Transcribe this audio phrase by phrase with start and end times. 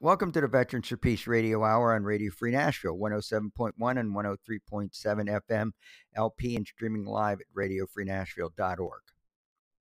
[0.00, 5.40] Welcome to the Veterans for Peace Radio Hour on Radio Free Nashville, 107.1 and 103.7
[5.50, 5.72] FM,
[6.14, 9.00] LP, and streaming live at radiofreenashville.org.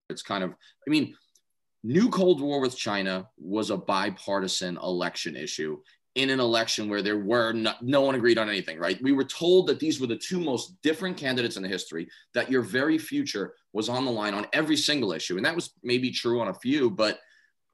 [0.10, 1.16] It's kind of, I mean,
[1.84, 5.78] new Cold War with China was a bipartisan election issue
[6.16, 9.00] in an election where there were no, no one agreed on anything, right?
[9.04, 12.50] We were told that these were the two most different candidates in the history, that
[12.50, 15.38] your very future was on the line on every single issue.
[15.38, 17.20] And that was maybe true on a few, but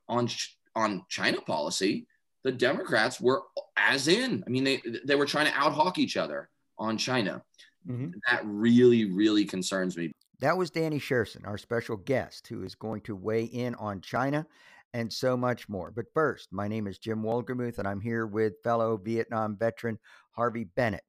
[0.09, 0.27] on,
[0.75, 2.05] on China policy,
[2.43, 3.43] the Democrats were
[3.77, 4.43] as in.
[4.45, 7.43] I mean, they they were trying to out hawk each other on China.
[7.87, 8.11] Mm-hmm.
[8.29, 10.11] That really, really concerns me.
[10.39, 14.45] That was Danny Sjursen, our special guest, who is going to weigh in on China
[14.93, 15.91] and so much more.
[15.91, 19.97] But first, my name is Jim Wolgemuth, and I'm here with fellow Vietnam veteran
[20.31, 21.03] Harvey Bennett.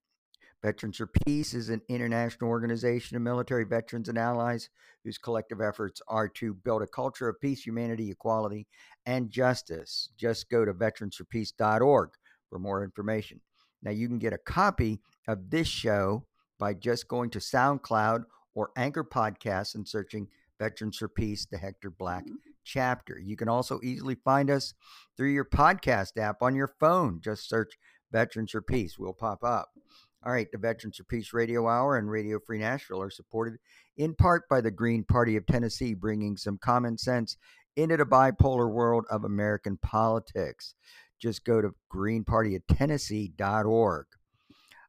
[0.65, 4.71] Veterans for Peace is an international organization of military veterans and allies
[5.05, 8.67] whose collective efforts are to build a culture of peace, humanity, equality,
[9.05, 10.09] and justice.
[10.17, 12.13] Just go to veteransforpeace.org
[12.49, 13.43] for more information.
[13.83, 16.25] Now, you can get a copy of this show
[16.59, 21.91] by just going to SoundCloud or Anchor Podcasts and searching Veterans for Peace, the Hector
[21.91, 22.37] Black mm-hmm.
[22.65, 23.19] chapter.
[23.19, 24.73] You can also easily find us
[25.15, 27.21] through your podcast app on your phone.
[27.23, 27.75] Just search
[28.11, 29.69] Veterans for Peace, we'll pop up.
[30.25, 33.59] All right, the Veterans for Peace Radio Hour and Radio Free Nashville are supported
[33.99, 37.37] in part by the Green Party of Tennessee, bringing some common sense
[37.77, 40.75] into the bipolar world of American politics.
[41.21, 44.07] Just go to greenpartyoftennessee.org.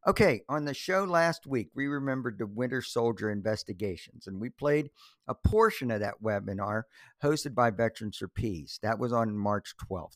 [0.08, 4.89] Okay, on the show last week, we remembered the Winter Soldier investigations, and we played
[5.28, 6.83] a portion of that webinar
[7.22, 8.80] hosted by Veterans for Peace.
[8.83, 10.16] That was on March 12th.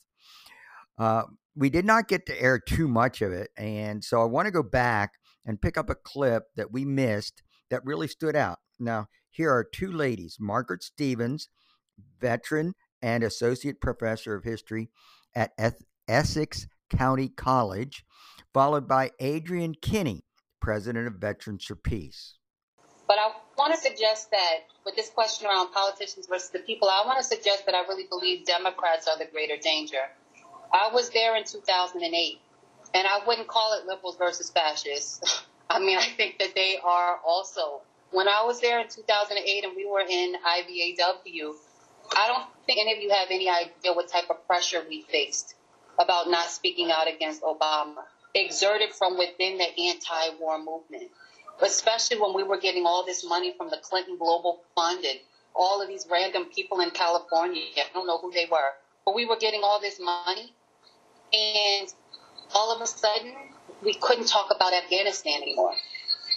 [0.99, 1.23] Uh,
[1.55, 3.49] we did not get to air too much of it.
[3.57, 5.13] And so I want to go back
[5.45, 8.59] and pick up a clip that we missed that really stood out.
[8.79, 11.49] Now, here are two ladies Margaret Stevens,
[12.19, 14.89] veteran and associate professor of history
[15.35, 15.51] at
[16.07, 18.03] Essex County College,
[18.53, 20.23] followed by Adrienne Kinne,
[20.59, 22.35] president of Veterans for Peace.
[23.07, 27.03] But I want to suggest that with this question around politicians versus the people, I
[27.05, 30.09] want to suggest that I really believe Democrats are the greater danger.
[30.71, 32.39] I was there in 2008,
[32.93, 35.43] and I wouldn't call it liberals versus fascists.
[35.69, 37.81] I mean, I think that they are also.
[38.11, 41.53] When I was there in 2008 and we were in IVAW,
[42.15, 45.53] I don't think any of you have any idea what type of pressure we faced
[45.99, 48.03] about not speaking out against Obama,
[48.33, 51.11] exerted from within the anti war movement,
[51.61, 55.19] especially when we were getting all this money from the Clinton Global Fund and
[55.53, 57.63] all of these random people in California.
[57.77, 58.71] I don't know who they were,
[59.05, 60.53] but we were getting all this money
[61.33, 61.93] and
[62.53, 63.33] all of a sudden,
[63.83, 65.73] we couldn't talk about Afghanistan anymore.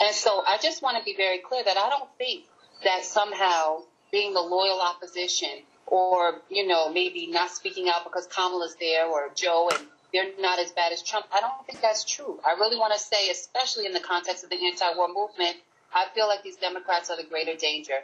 [0.00, 2.44] And so I just want to be very clear that I don't think
[2.84, 8.76] that somehow being the loyal opposition or, you know, maybe not speaking out because Kamala's
[8.80, 11.26] there or Joe and they're not as bad as Trump.
[11.32, 12.38] I don't think that's true.
[12.44, 15.56] I really want to say, especially in the context of the anti-war movement,
[15.94, 17.94] I feel like these Democrats are the greater danger.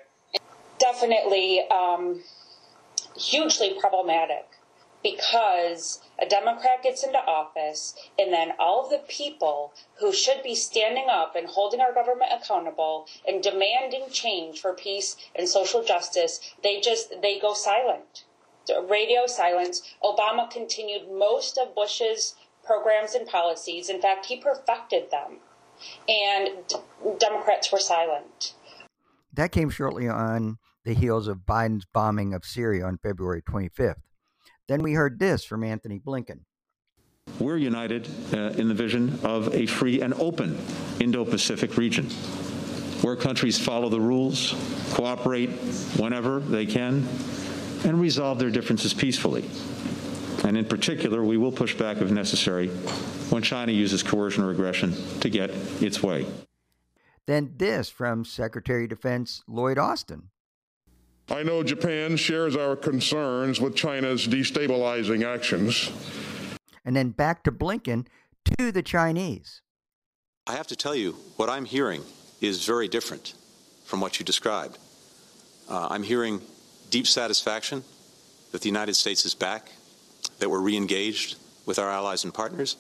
[0.79, 2.23] Definitely um,
[3.17, 4.47] hugely problematic
[5.03, 10.55] because a Democrat gets into office and then all of the people who should be
[10.55, 16.41] standing up and holding our government accountable and demanding change for peace and social justice,
[16.63, 18.25] they just, they go silent.
[18.89, 19.83] Radio silence.
[20.05, 22.35] Obama continued most of Bush's
[22.65, 23.89] programs and policies.
[23.89, 25.39] In fact, he perfected them.
[26.07, 26.75] And
[27.19, 28.55] Democrats were silent.
[29.33, 34.03] That came shortly on the heels of Biden's bombing of Syria on February 25th.
[34.69, 36.41] Then we heard this from Antony Blinken.
[37.41, 40.59] We're united uh, in the vision of a free and open
[41.01, 42.11] Indo Pacific region
[43.03, 44.55] where countries follow the rules,
[44.93, 45.51] cooperate
[45.97, 47.07] whenever they can,
[47.85, 49.49] and resolve their differences peacefully.
[50.45, 52.69] And in particular, we will push back if necessary
[53.31, 55.51] when China uses coercion or aggression to get
[55.81, 56.27] its way.
[57.27, 60.31] Then this from Secretary of Defense Lloyd Austin.
[61.31, 65.93] I know Japan shares our concerns with China's destabilizing actions.
[66.87, 68.07] And then back to Blinken
[68.57, 69.61] to the Chinese.
[70.47, 72.03] I have to tell you, what I'm hearing
[72.41, 73.35] is very different
[73.85, 74.79] from what you described.
[75.69, 76.41] Uh, I'm hearing
[76.89, 77.85] deep satisfaction
[78.53, 79.71] that the United States is back,
[80.39, 81.37] that we're re engaged
[81.67, 82.77] with our allies and partners.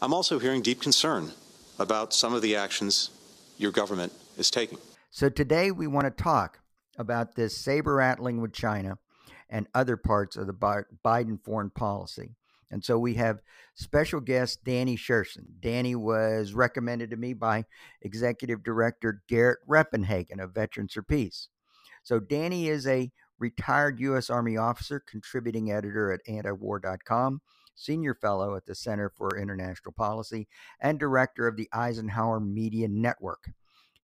[0.00, 1.32] I'm also hearing deep concern
[1.80, 3.10] about some of the actions
[3.58, 4.78] your government is taking.
[5.10, 6.60] So today we want to talk
[6.98, 8.98] about this saber rattling with China
[9.48, 12.34] and other parts of the Biden foreign policy.
[12.70, 13.42] And so we have
[13.74, 15.44] special guest Danny Sjursen.
[15.60, 17.64] Danny was recommended to me by
[18.02, 21.48] Executive Director Garett Reppenhagen of Veterans for Peace.
[22.02, 24.30] So Danny is a retired U.S.
[24.30, 27.40] Army officer, contributing editor at antiwar.com,
[27.74, 30.48] Senior Fellow at the Center for International Policy,
[30.80, 33.50] and Director of the Eisenhower Media Network.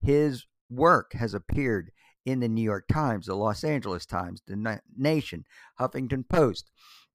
[0.01, 1.91] His work has appeared
[2.25, 5.45] in the New York Times, the Los Angeles Times, the Nation,
[5.81, 6.71] Huffington Post,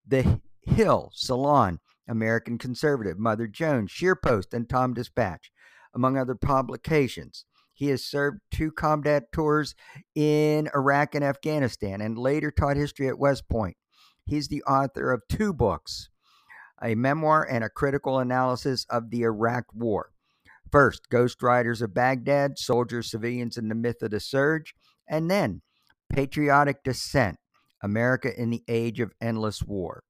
[0.08, 5.50] The Hill, Salon, American Conservative, Mother Jones, ScheerPost, and TomDispatch,
[5.94, 7.46] among other publications.
[7.74, 9.76] He has served two combat tours
[10.16, 13.78] in Iraq and Afghanistan and later taught history at West Point.
[14.26, 16.10] He's the author of two books
[16.82, 20.12] a memoir and a critical analysis of the Iraq War.
[20.72, 24.76] First, Ghost Riders of Baghdad, Soldiers, Civilians, and the Myth of the Surge.
[25.10, 25.62] And then,
[26.10, 27.38] Patriotic Dissent
[27.82, 30.04] America in the Age of Endless War.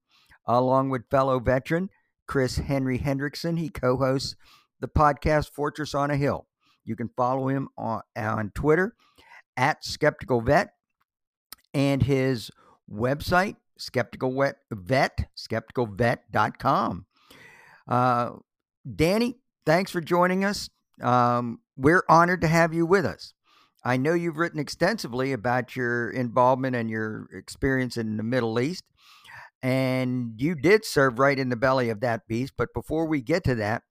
[0.45, 1.89] Along with fellow veteran
[2.27, 4.35] Chris Henri Henriksen, he co hosts
[4.79, 6.47] the podcast Fortress on a Hill.
[6.85, 8.95] You can follow him on, on Twitter
[9.57, 10.69] at Skeptical Vet
[11.73, 12.49] and his
[12.89, 17.05] website, Skeptical Vet, skepticalvet.com.
[17.87, 18.29] Uh,
[18.95, 20.69] Danny, thanks for joining us.
[21.01, 23.33] Um, we're honored to have you with us.
[23.87, 28.83] I know you've written extensively about your involvement and your experience in the Middle East,
[29.63, 32.51] and you did serve right in the belly of that beast.
[32.57, 33.83] But before we get to that,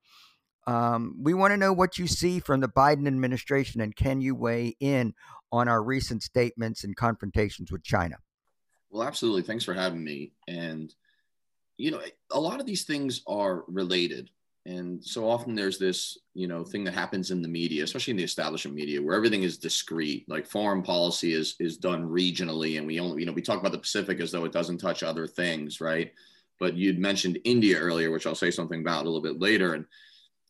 [0.67, 4.35] um, we want to know what you see from the Biden administration, and can you
[4.35, 5.15] weigh in
[5.51, 8.17] on our recent statements and confrontations with China?
[8.91, 9.45] Well, absolutely.
[9.45, 10.33] Thanks for having me.
[10.47, 10.95] And,
[11.79, 14.29] you know, a lot of these things are related.
[14.67, 18.17] And so often there's this, you know, thing that happens in the media, especially in
[18.17, 20.29] the establishment media, where everything is discrete.
[20.29, 23.71] Like foreign policy is is done regionally, and we only, you know, we talk about
[23.71, 26.13] the Pacific as though it doesn't touch other things, right?
[26.59, 29.75] But you'd mentioned India earlier, which I'll say something about a little bit later.
[29.75, 29.85] And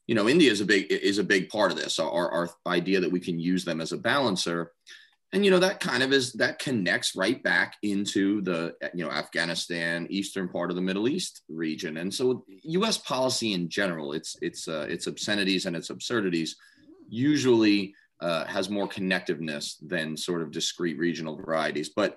[0.06, 1.98] you know, India is a big is a big part of this.
[1.98, 4.72] Our, our idea that we can use them as a balancer,
[5.32, 9.10] and you know that kind of is that connects right back into the you know
[9.10, 12.98] Afghanistan, eastern part of the Middle East region, and so U.S.
[12.98, 16.56] policy in general, its its uh, its obscenities and its absurdities,
[17.08, 22.16] usually uh, has more connectiveness than sort of discrete regional varieties, but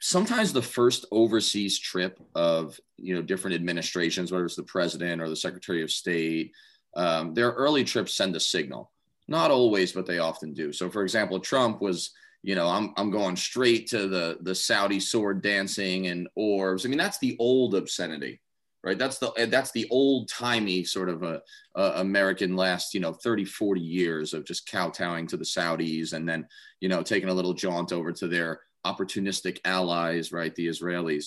[0.00, 5.28] sometimes the first overseas trip of you know different administrations whether it's the president or
[5.28, 6.52] the secretary of state
[6.96, 8.90] um, their early trips send a signal.
[9.28, 10.72] Not always, but they often do.
[10.72, 12.10] So, for example, Trump was,
[12.42, 16.84] you know, I'm, I'm going straight to the, the Saudi sword dancing and orbs.
[16.84, 18.40] I mean, that's the old obscenity,
[18.82, 18.98] right?
[18.98, 21.42] That's the, that's the old timey sort of a,
[21.76, 26.26] a, American last, you know, 30, 40 years of just kowtowing to the Saudis and
[26.26, 26.46] then,
[26.80, 30.54] you know, taking a little jaunt over to their opportunistic allies, right?
[30.54, 31.26] The Israelis.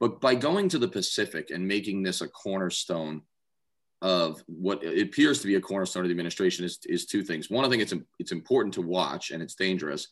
[0.00, 3.22] But by going to the Pacific and making this a cornerstone
[4.00, 7.50] of what appears to be a cornerstone of the administration is, is two things.
[7.50, 10.08] One, I think it's it's important to watch and it's dangerous.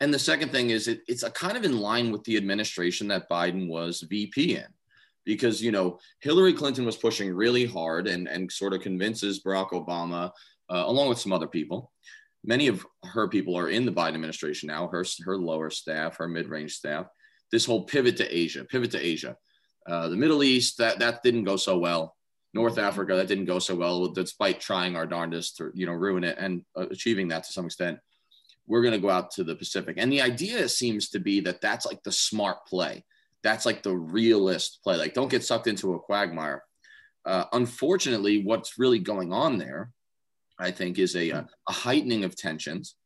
[0.00, 3.08] And the second thing is it, it's a kind of in line with the administration
[3.08, 4.66] that Biden was VP in,
[5.24, 9.70] because you know Hillary Clinton was pushing really hard and and sort of convinces Barack
[9.70, 10.30] Obama,
[10.68, 11.92] uh, along with some other people.
[12.44, 14.88] Many of her people are in the Biden administration now.
[14.88, 17.06] Her her lower staff, her mid range staff.
[17.52, 19.36] This whole pivot to Asia, pivot to Asia,
[19.86, 20.78] uh, the Middle East.
[20.78, 22.16] That that didn't go so well.
[22.52, 26.24] North Africa, that didn't go so well, despite trying our darndest to you know ruin
[26.24, 27.98] it and uh, achieving that to some extent.
[28.66, 31.60] We're going to go out to the Pacific, and the idea seems to be that
[31.60, 33.04] that's like the smart play.
[33.42, 34.96] That's like the realist play.
[34.96, 36.62] Like, don't get sucked into a quagmire.
[37.24, 39.90] Uh, unfortunately, what's really going on there,
[40.58, 42.96] I think, is a, a heightening of tensions.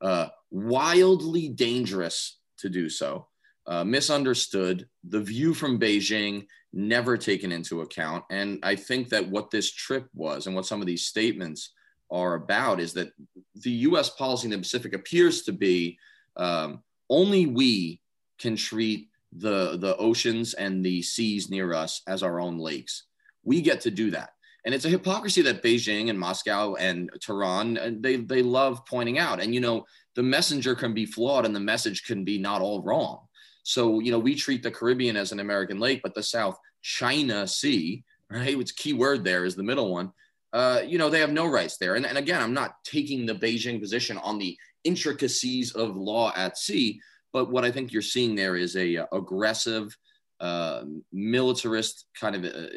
[0.00, 3.28] Uh, wildly dangerous to do so
[3.66, 8.24] uh, misunderstood, the view from Beijing never taken into account.
[8.30, 11.72] And I think that what this trip was and what some of these statements
[12.10, 13.12] are about is that
[13.56, 15.98] the US policy in the Pacific appears to be
[16.36, 18.00] um, only we
[18.38, 23.04] can treat the, the oceans and the seas near us as our own lakes.
[23.42, 24.30] We get to do that.
[24.64, 29.18] And it's a hypocrisy that Beijing and Moscow and Tehran, uh, they, they love pointing
[29.18, 29.40] out.
[29.40, 32.82] And, you know, the messenger can be flawed and the message can be not all
[32.82, 33.25] wrong
[33.66, 37.48] so, you know, we treat the Caribbean as an American lake, but the South China
[37.48, 40.12] Sea, right, which key word there is the middle one,
[40.52, 41.96] uh, you know, they have no rights there.
[41.96, 46.56] And, and again, I'm not taking the Beijing position on the intricacies of law at
[46.56, 47.00] sea,
[47.32, 49.98] but what I think you're seeing there is a, uh, aggressive,
[50.38, 52.68] uh, militarist kind of uh,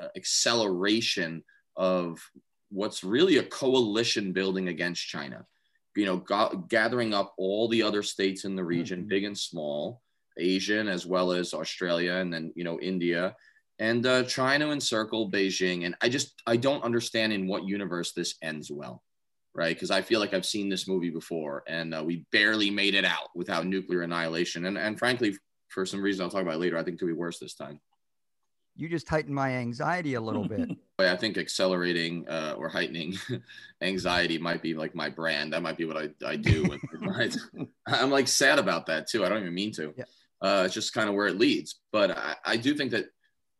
[0.00, 1.42] uh, acceleration
[1.74, 2.20] of
[2.70, 5.44] what's really a coalition building against China.
[5.96, 9.08] You know, gathering up all the other states in the region, mm-hmm.
[9.08, 10.00] big and small,
[10.38, 13.34] Asian as well as Australia and then you know India
[13.80, 15.86] and uh, trying to encircle Beijing.
[15.86, 19.02] And I just I don't understand in what universe this ends well,
[19.54, 19.74] right?
[19.74, 23.06] Because I feel like I've seen this movie before, and uh, we barely made it
[23.06, 24.66] out without nuclear annihilation.
[24.66, 25.36] And and frankly,
[25.68, 27.80] for some reason I'll talk about later, I think it could be worse this time.
[28.76, 30.68] you just heightened my anxiety a little bit.
[30.98, 33.14] I think accelerating uh, or heightening
[33.80, 35.54] anxiety might be like my brand.
[35.54, 36.78] That might be what I, I do.
[37.86, 39.24] I'm like sad about that too.
[39.24, 39.94] I don't even mean to.
[39.96, 40.04] Yeah.
[40.42, 41.80] Uh, it's just kind of where it leads.
[41.92, 43.06] But I, I do think that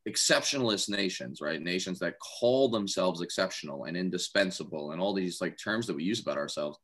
[0.09, 1.61] exceptionalist nations, right?
[1.61, 6.21] Nations that call themselves exceptional and indispensable and all these like terms that we use
[6.21, 6.79] about ourselves.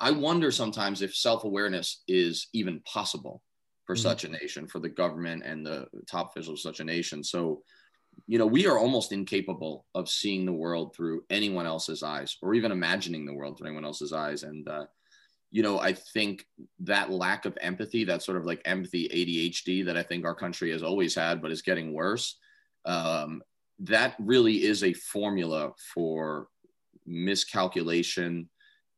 [0.00, 3.42] I wonder sometimes if self awareness is even possible
[3.84, 4.02] for mm-hmm.
[4.02, 7.24] such a nation, for the government and the top officials of such a nation.
[7.24, 7.62] So,
[8.26, 12.54] you know, we are almost incapable of seeing the world through anyone else's eyes or
[12.54, 14.42] even imagining the world through anyone else's eyes.
[14.42, 14.86] And, uh,
[15.50, 16.46] you know, I think
[16.80, 20.70] that lack of empathy, that sort of like empathy ADHD that I think our country
[20.72, 22.36] has always had, but is getting worse,
[22.84, 23.42] um,
[23.80, 26.48] that really is a formula for
[27.06, 28.48] miscalculation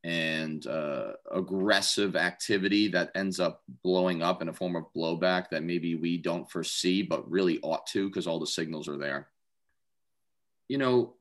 [0.03, 5.63] and uh, aggressive activity that ends up blowing up in a form of blowback that
[5.63, 9.29] maybe we don't foresee, but really ought to because all the signals are there.
[10.69, 11.15] You know,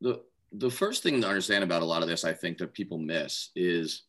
[0.00, 0.22] the
[0.52, 3.50] the first thing to understand about a lot of this, I think, that people miss
[3.54, 4.02] is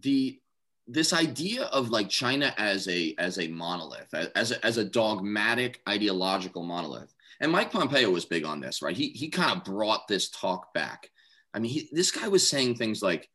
[0.00, 0.38] the
[0.86, 5.80] this idea of like China as a as a monolith, as a, as a dogmatic
[5.88, 7.14] ideological monolith.
[7.40, 8.96] And Mike Pompeo was big on this, right?
[8.96, 11.10] He he kind of brought this talk back.
[11.52, 13.28] I mean, he, this guy was saying things like,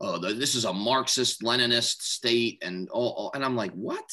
[0.00, 4.04] "Oh, this is a Marxist Leninist state," and all, and I'm like, what?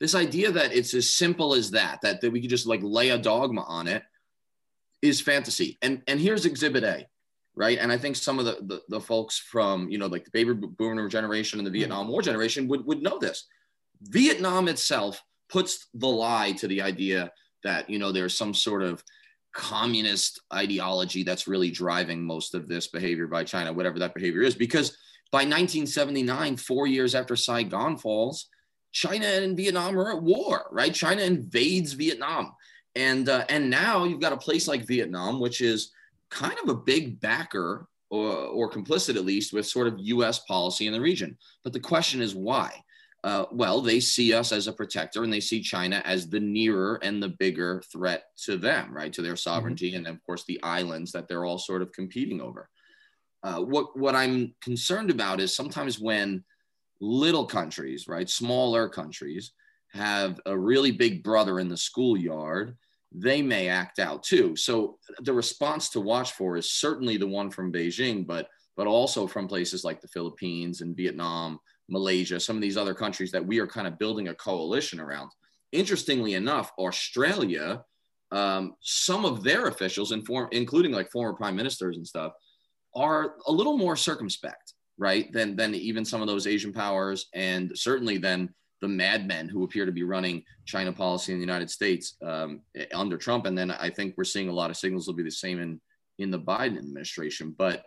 [0.00, 3.10] This idea that it's as simple as that, that that we could just like lay
[3.10, 4.02] a dogma on it,
[5.02, 5.78] is fantasy.
[5.82, 7.06] And and here's Exhibit A
[7.60, 7.78] right?
[7.78, 10.54] And I think some of the, the, the folks from, you know, like the baby
[10.54, 13.48] boomer generation and the Vietnam War generation would, would know this.
[14.00, 17.30] Vietnam itself puts the lie to the idea
[17.62, 19.04] that, you know, there's some sort of
[19.52, 24.54] communist ideology that's really driving most of this behavior by China, whatever that behavior is.
[24.54, 24.96] Because
[25.30, 28.46] by 1979, four years after Saigon falls,
[28.90, 30.94] China and Vietnam are at war, right?
[30.94, 32.54] China invades Vietnam.
[32.96, 35.92] And, uh, and now you've got a place like Vietnam, which is
[36.30, 40.86] kind of a big backer or, or complicit at least with sort of US policy
[40.86, 41.36] in the region.
[41.64, 42.82] But the question is why?
[43.22, 46.98] Uh, well, they see us as a protector and they see China as the nearer
[47.02, 49.12] and the bigger threat to them, right?
[49.12, 49.90] To their sovereignty.
[49.90, 50.06] Mm-hmm.
[50.06, 52.68] And of course, the islands that they're all sort of competing over.
[53.42, 56.44] Uh, what, what I'm concerned about is sometimes when
[57.00, 59.52] little countries, right, smaller countries,
[59.92, 62.76] have a really big brother in the schoolyard
[63.12, 64.54] they may act out too.
[64.56, 69.26] So the response to watch for is certainly the one from Beijing, but but also
[69.26, 73.58] from places like the Philippines and Vietnam, Malaysia, some of these other countries that we
[73.58, 75.30] are kind of building a coalition around.
[75.72, 77.82] Interestingly enough, Australia,
[78.32, 82.32] um, some of their officials, inform, including like former prime ministers and stuff,
[82.94, 87.72] are a little more circumspect, right, than than even some of those Asian powers, and
[87.74, 92.16] certainly than the madmen who appear to be running China policy in the United States
[92.22, 92.60] um,
[92.94, 93.46] under Trump.
[93.46, 95.80] And then I think we're seeing a lot of signals will be the same in,
[96.18, 97.54] in the Biden administration.
[97.56, 97.84] But,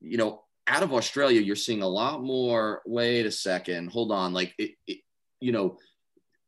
[0.00, 2.82] you know, out of Australia, you're seeing a lot more.
[2.86, 4.32] Wait a second, hold on.
[4.32, 4.98] Like, it, it,
[5.40, 5.78] you know,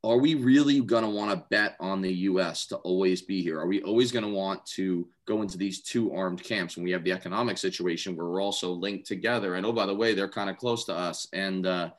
[0.05, 3.61] are we really going to want to bet on the US to always be here?
[3.61, 6.91] Are we always going to want to go into these two armed camps when we
[6.91, 9.55] have the economic situation where we're also linked together?
[9.55, 11.29] And oh, by the way, they're kind of close to us.
[11.33, 11.91] And, uh,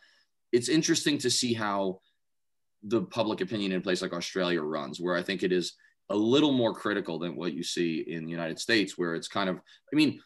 [0.53, 1.99] it's interesting to see how
[2.83, 5.73] the public opinion in a place like Australia runs, where I think it is
[6.09, 9.49] a little more critical than what you see in the United States, where it's kind
[9.49, 10.21] of, I mean,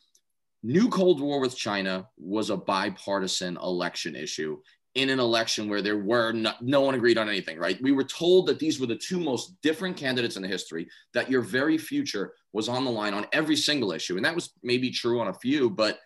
[0.64, 4.58] new Cold War with China was a bipartisan election issue
[4.96, 7.80] in an election where there were no, no, one agreed on anything, right?
[7.82, 11.30] We were told that these were the two most different candidates in the history, that
[11.30, 14.16] your very future was on the line on every single issue.
[14.16, 16.00] And that was maybe true on a few, but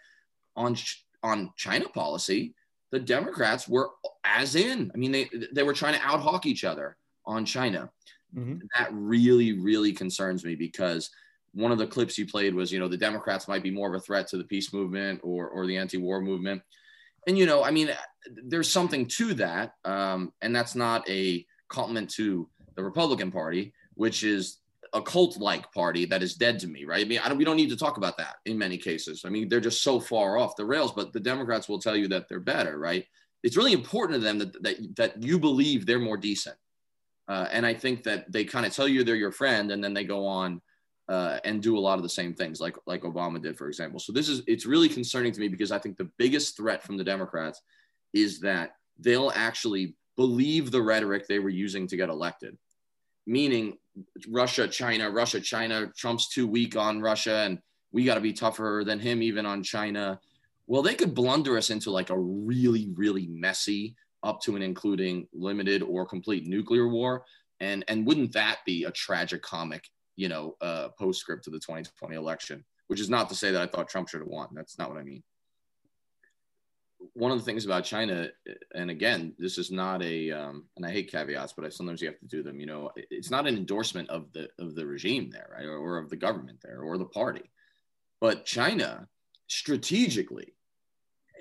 [0.57, 0.75] on,
[1.23, 2.53] on China policy,
[2.91, 3.89] the Democrats were
[4.23, 4.91] as in.
[4.93, 7.89] I mean, they they were trying to out hawk each other on China.
[8.35, 8.59] Mm-hmm.
[8.77, 11.09] That really, really concerns me because
[11.53, 13.95] one of the clips you played was, you know, the Democrats might be more of
[13.95, 16.61] a threat to the peace movement or or the anti-war movement.
[17.27, 17.89] And you know, I mean,
[18.43, 24.23] there's something to that, um, and that's not a compliment to the Republican Party, which
[24.23, 24.57] is
[24.93, 27.05] a cult like party that is dead to me, right?
[27.05, 29.23] I mean, I don't, we don't need to talk about that in many cases.
[29.25, 32.07] I mean, they're just so far off the rails, but the Democrats will tell you
[32.09, 33.05] that they're better, right?
[33.43, 36.57] It's really important to them that, that, that you believe they're more decent.
[37.27, 39.93] Uh, and I think that they kind of tell you they're your friend and then
[39.93, 40.61] they go on
[41.07, 43.99] uh, and do a lot of the same things like, like Obama did, for example.
[43.99, 46.97] So this is, it's really concerning to me because I think the biggest threat from
[46.97, 47.61] the Democrats
[48.13, 52.57] is that they'll actually believe the rhetoric they were using to get elected
[53.27, 53.77] meaning
[54.29, 55.91] Russia, China, Russia, China.
[55.95, 57.59] Trump's too weak on Russia, and
[57.91, 60.19] we got to be tougher than him, even on China.
[60.67, 65.27] Well, they could blunder us into like a really, really messy, up to and including
[65.33, 67.25] limited or complete nuclear war.
[67.59, 69.83] And, and wouldn't that be a tragic comic
[70.15, 73.65] you know, uh, postscript to the 2020 election, which is not to say that I
[73.65, 74.49] thought Trump should have won.
[74.53, 75.23] That's not what I mean.
[77.13, 78.29] One of the things about China,
[78.75, 82.07] and again, this is not a, um, and I hate caveats, but I, sometimes you
[82.07, 82.59] have to do them.
[82.59, 85.97] You know, it's not an endorsement of the of the regime there, right, or, or
[85.97, 87.49] of the government there, or the party,
[88.19, 89.07] but China
[89.47, 90.53] strategically,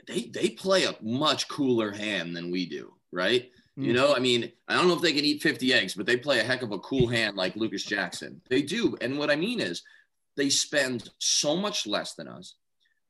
[0.07, 3.51] they they play a much cooler hand than we do, right?
[3.77, 3.97] You mm.
[3.97, 6.41] know, I mean, I don't know if they can eat 50 eggs, but they play
[6.41, 8.41] a heck of a cool hand like Lucas Jackson.
[8.51, 8.97] They do.
[9.01, 9.83] And what I mean is
[10.37, 12.57] they spend so much less than us.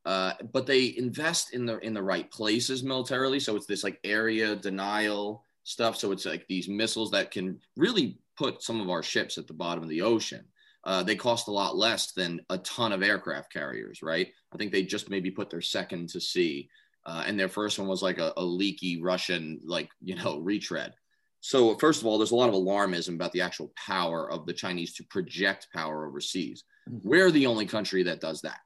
[0.07, 3.39] Uh, but they invest in the in the right places militarily.
[3.39, 5.97] So it's this like area denial stuff.
[5.97, 9.53] So it's like these missiles that can really put some of our ships at the
[9.53, 10.45] bottom of the ocean.
[10.85, 14.29] Uh, they cost a lot less than a ton of aircraft carriers, right?
[14.55, 16.71] I think they just maybe put their second to sea
[17.07, 20.95] uh, and their first one was like a, a, leaky Russian, like you know, retread.
[21.41, 24.53] So first of all, there's a lot of alarmism about the actual power of the
[24.53, 26.65] Chinese to project power overseas.
[26.89, 27.09] Mm-hmm.
[27.09, 28.59] We're the only country that does that.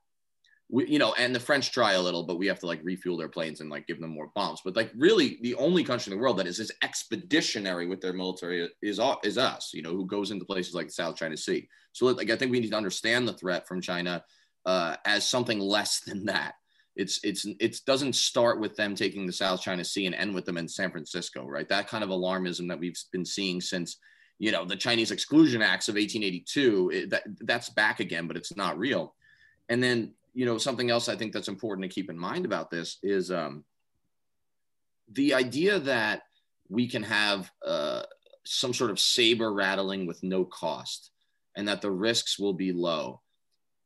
[0.74, 3.16] We, you know, and the French try a little, but we have to like refuel
[3.16, 4.60] their planes and like give them more bombs.
[4.64, 8.12] But like really, the only country in the world that is as expeditionary with their
[8.12, 9.70] military is is us.
[9.72, 11.68] You know, who goes into places like the South China Sea.
[11.92, 14.24] So like I think we need to understand the threat from China
[14.66, 16.54] uh, as something less than that
[16.96, 20.44] it's it's it doesn't start with them taking the South China Sea and end with
[20.44, 21.68] them in San Francisco, right?
[21.68, 23.96] That kind of alarmism that we've been seeing since
[24.38, 26.90] you know the Chinese Exclusion Acts of 1882.
[26.94, 29.14] It, that that's back again, but it's not real.
[29.68, 32.70] And then you know something else I think that's important to keep in mind about
[32.70, 33.64] this is um,
[35.12, 36.22] the idea that
[36.68, 38.02] we can have uh,
[38.44, 41.10] some sort of saber rattling with no cost,
[41.56, 43.20] and that the risks will be low,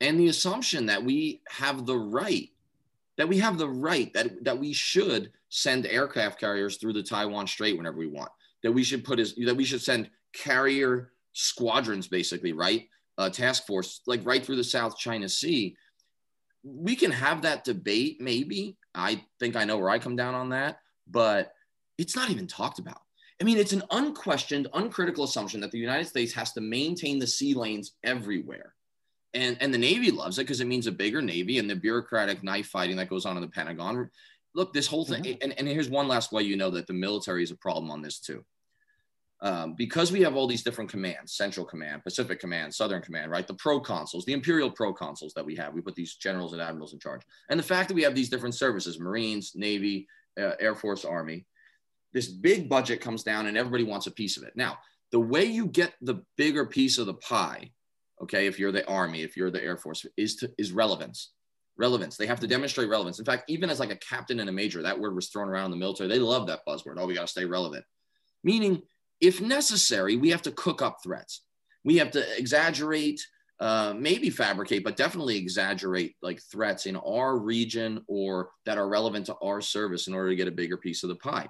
[0.00, 2.50] and the assumption that we have the right
[3.18, 7.46] that we have the right that that we should send aircraft carriers through the Taiwan
[7.46, 8.30] Strait whenever we want.
[8.62, 12.88] That we should put is that we should send carrier squadrons, basically, right?
[13.18, 15.76] Uh, task force, like right through the South China Sea.
[16.62, 18.76] We can have that debate, maybe.
[18.94, 21.52] I think I know where I come down on that, but
[21.98, 23.00] it's not even talked about.
[23.40, 27.26] I mean, it's an unquestioned, uncritical assumption that the United States has to maintain the
[27.26, 28.74] sea lanes everywhere
[29.34, 32.42] and and the Navy loves it because it means a bigger Navy and the bureaucratic
[32.42, 34.10] knife fighting that goes on in the Pentagon.
[34.54, 35.42] Look, this whole thing, mm-hmm.
[35.42, 38.02] and, and here's one last way you know that the military is a problem on
[38.02, 38.44] this too.
[39.40, 43.46] Um, because we have all these different commands central command pacific command southern command right?
[43.46, 45.74] The proconsuls the imperial proconsuls that we have.
[45.74, 47.22] We put these generals and admirals in charge.
[47.48, 50.08] And the fact that we have these different services marines navy
[50.40, 51.46] uh, air force army
[52.12, 54.54] this big budget comes down and everybody wants a piece of it.
[54.56, 54.78] Now
[55.12, 57.70] the way you get the bigger piece of the pie
[58.20, 61.30] okay if you're the army if you're the air force is to is relevance.
[61.76, 62.16] Relevance.
[62.16, 63.20] They have to demonstrate relevance.
[63.20, 65.66] In fact even as like a captain and a major that word was thrown around
[65.66, 66.08] in the military.
[66.08, 66.96] They love that buzzword.
[66.98, 67.84] Oh we got to stay relevant.
[68.42, 68.82] Meaning
[69.20, 71.42] if necessary we have to cook up threats.
[71.84, 73.20] We have to exaggerate
[73.60, 79.26] uh, maybe fabricate but definitely exaggerate like threats in our region or that are relevant
[79.26, 81.48] to our service in order to get a bigger piece of the pie.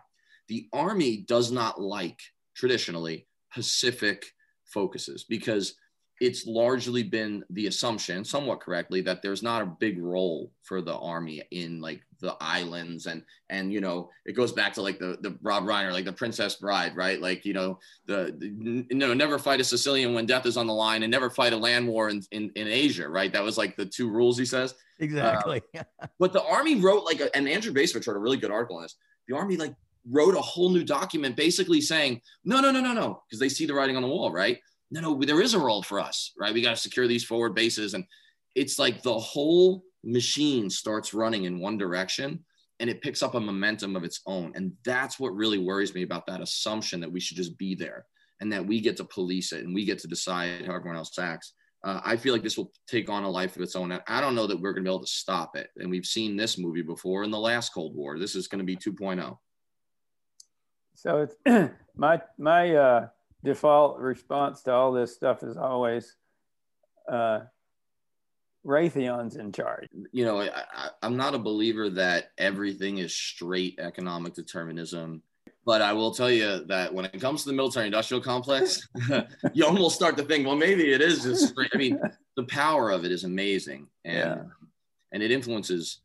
[0.48, 2.18] The army does not like
[2.56, 4.24] traditionally pacific
[4.64, 5.74] focuses because
[6.20, 10.96] it's largely been the assumption, somewhat correctly, that there's not a big role for the
[10.96, 15.18] army in like the islands and and you know it goes back to like the
[15.20, 17.20] the Rob Reiner, like the Princess Bride, right?
[17.20, 20.66] Like you know the, the you know never fight a Sicilian when death is on
[20.66, 23.32] the line, and never fight a land war in in, in Asia, right?
[23.32, 24.74] That was like the two rules he says.
[25.00, 25.62] Exactly.
[25.76, 25.82] Uh,
[26.18, 28.82] but the army wrote like, a, and Andrew Bacevich wrote a really good article on
[28.82, 28.96] this.
[29.28, 29.74] The army like
[30.10, 33.66] wrote a whole new document basically saying no no no no no because they see
[33.66, 34.58] the writing on the wall, right?
[34.90, 36.54] no, no, there is a role for us, right?
[36.54, 37.94] We got to secure these forward bases.
[37.94, 38.04] And
[38.54, 42.44] it's like the whole machine starts running in one direction
[42.80, 44.52] and it picks up a momentum of its own.
[44.54, 48.06] And that's what really worries me about that assumption that we should just be there
[48.40, 51.18] and that we get to police it and we get to decide how everyone else
[51.18, 51.54] acts.
[51.84, 53.92] Uh, I feel like this will take on a life of its own.
[53.92, 55.70] And I don't know that we're going to be able to stop it.
[55.76, 58.18] And we've seen this movie before in the last Cold War.
[58.18, 59.36] This is going to be 2.0.
[60.94, 61.36] So it's
[61.96, 63.08] my my uh,
[63.44, 66.16] default response to all this stuff is always
[67.08, 67.40] uh,
[68.68, 69.88] Raytheon's in charge.
[70.12, 75.22] You know, I, am not a believer that everything is straight economic determinism.
[75.64, 78.86] But I will tell you that when it comes to the military industrial complex,
[79.52, 81.70] you almost start to think, well, maybe it is just straight.
[81.74, 82.00] I mean,
[82.36, 83.86] the power of it is amazing.
[84.04, 84.38] And, yeah.
[85.12, 86.00] and it influences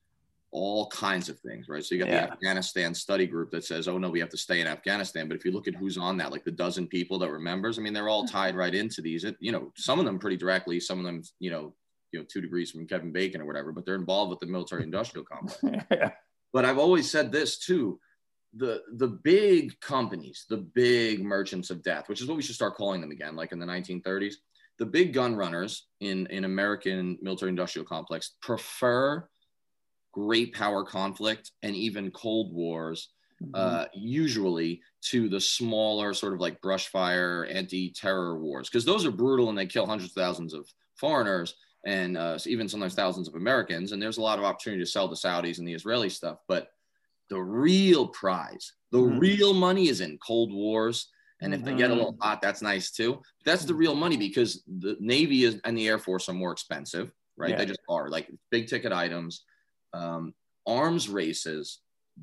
[0.52, 1.84] all kinds of things, right?
[1.84, 2.26] So you got yeah.
[2.28, 5.28] the Afghanistan study group that says, oh no, we have to stay in Afghanistan.
[5.28, 7.80] But if you look at who's on that, like the dozen people that were members,
[7.80, 9.24] I mean, they're all tied right into these.
[9.24, 11.74] It, you know, some of them pretty directly, some of them, you know,
[12.14, 14.84] you know, two degrees from Kevin Bacon or whatever, but they're involved with the military
[14.90, 15.60] industrial complex.
[15.92, 16.12] yeah.
[16.54, 18.00] But I've always said this too.
[18.56, 22.76] The the big companies, the big merchants of death, which is what we should start
[22.76, 24.36] calling them again, like in the 1930s,
[24.78, 29.28] the big gun runners in in American military industrial complex prefer
[30.12, 33.10] great power conflict and even cold wars
[33.42, 33.52] mm-hmm.
[33.56, 39.12] uh, usually to the smaller sort of like brush fire anti-terror wars because those are
[39.12, 43.36] brutal and they kill hundreds of thousands of foreigners and uh, even sometimes thousands of
[43.36, 43.92] Americans.
[43.92, 46.38] And there's a lot of opportunity to sell the Saudis and the Israeli stuff.
[46.48, 46.70] But
[47.30, 49.20] the real prize, the mm-hmm.
[49.20, 51.10] real money is in cold wars.
[51.42, 51.70] And if mm-hmm.
[51.70, 52.22] they get a little mm-hmm.
[52.22, 53.14] hot, that's nice too.
[53.14, 56.52] But that's the real money because the Navy is, and the Air Force are more
[56.52, 57.52] expensive, right?
[57.52, 57.58] Yeah.
[57.58, 59.44] They just are like big ticket items.
[59.94, 60.34] Um,
[60.66, 61.80] arms races,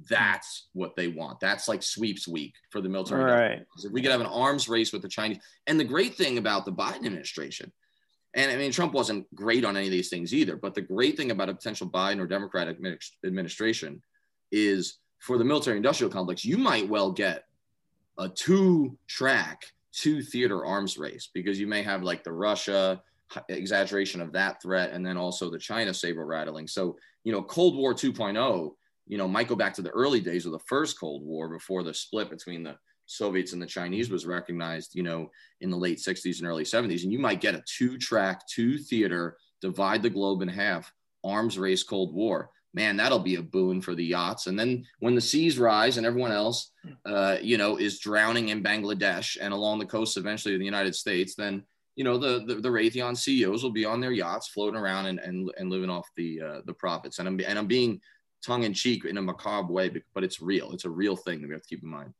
[0.09, 1.40] that's what they want.
[1.40, 3.25] That's like sweeps week for the military.
[3.25, 3.66] Right.
[3.83, 5.38] If we could have an arms race with the Chinese.
[5.66, 7.73] And the great thing about the Biden administration
[8.35, 10.57] and I mean, Trump wasn't great on any of these things either.
[10.57, 12.79] But the great thing about a potential Biden or Democratic
[13.25, 14.03] administration
[14.53, 17.45] is for the military industrial complex, you might well get
[18.19, 23.03] a two track, two theater arms race because you may have like the Russia
[23.49, 26.66] exaggeration of that threat and then also the China saber rattling.
[26.66, 28.71] So, you know, Cold War 2.0,
[29.07, 31.83] you know, might go back to the early days of the first Cold War before
[31.83, 32.77] the split between the
[33.11, 37.03] Soviets and the Chinese was recognized, you know, in the late 60s and early 70s.
[37.03, 40.92] And you might get a two track, two theater, divide the globe in half,
[41.25, 42.51] arms race Cold War.
[42.73, 44.46] Man, that'll be a boon for the yachts.
[44.46, 46.70] And then when the seas rise and everyone else,
[47.05, 50.94] uh, you know, is drowning in Bangladesh and along the coast eventually of the United
[50.94, 51.64] States, then
[51.96, 55.18] you know the, the, the Raytheon CEOs will be on their yachts floating around and
[55.18, 57.18] and, and living off the uh, the profits.
[57.18, 58.01] And I'm and I'm being
[58.46, 60.70] tongue in cheek in a macabre way, but it's real.
[60.73, 62.14] It's a real thing that we have to keep in mind.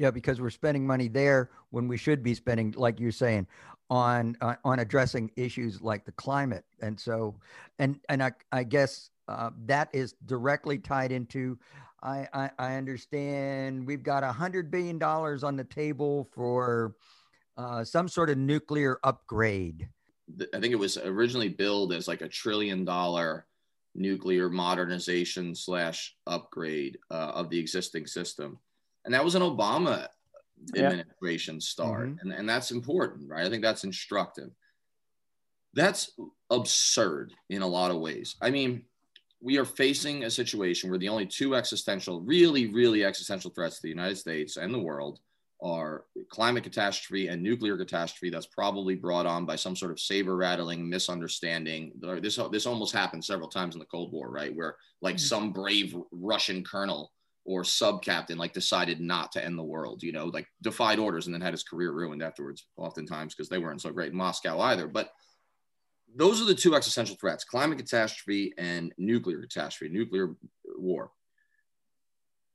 [0.00, 3.46] Yeah, because we're spending money there when we should be spending, like you're saying,
[3.90, 6.64] on uh, on addressing issues like the climate.
[6.80, 7.36] And so,
[7.78, 11.58] and and I, I guess uh, that is directly tied into.
[12.02, 16.94] I, I, I understand we've got a hundred billion dollars on the table for
[17.58, 19.86] uh, some sort of nuclear upgrade.
[20.54, 23.44] I think it was originally billed as like a trillion dollar
[23.94, 28.58] nuclear modernization slash upgrade uh, of the existing system
[29.04, 30.06] and that was an Obama
[30.76, 31.60] administration yeah.
[31.60, 32.18] start, mm-hmm.
[32.20, 33.46] and, and that's important, right?
[33.46, 34.50] I think that's instructive.
[35.74, 36.12] That's
[36.50, 38.36] absurd in a lot of ways.
[38.42, 38.84] I mean,
[39.40, 43.82] we are facing a situation where the only two existential, really, really existential threats to
[43.82, 45.20] the United States and the world
[45.62, 50.36] are climate catastrophe and nuclear catastrophe that's probably brought on by some sort of saber
[50.36, 51.92] rattling misunderstanding.
[52.20, 54.54] This this almost happened several times in the Cold War, right?
[54.54, 55.26] Where like mm-hmm.
[55.26, 57.12] some brave Russian colonel
[57.50, 61.26] or sub captain like decided not to end the world, you know, like defied orders
[61.26, 64.60] and then had his career ruined afterwards, oftentimes because they weren't so great in Moscow
[64.60, 64.86] either.
[64.86, 65.10] But
[66.14, 70.36] those are the two existential threats climate catastrophe and nuclear catastrophe, nuclear
[70.76, 71.10] war.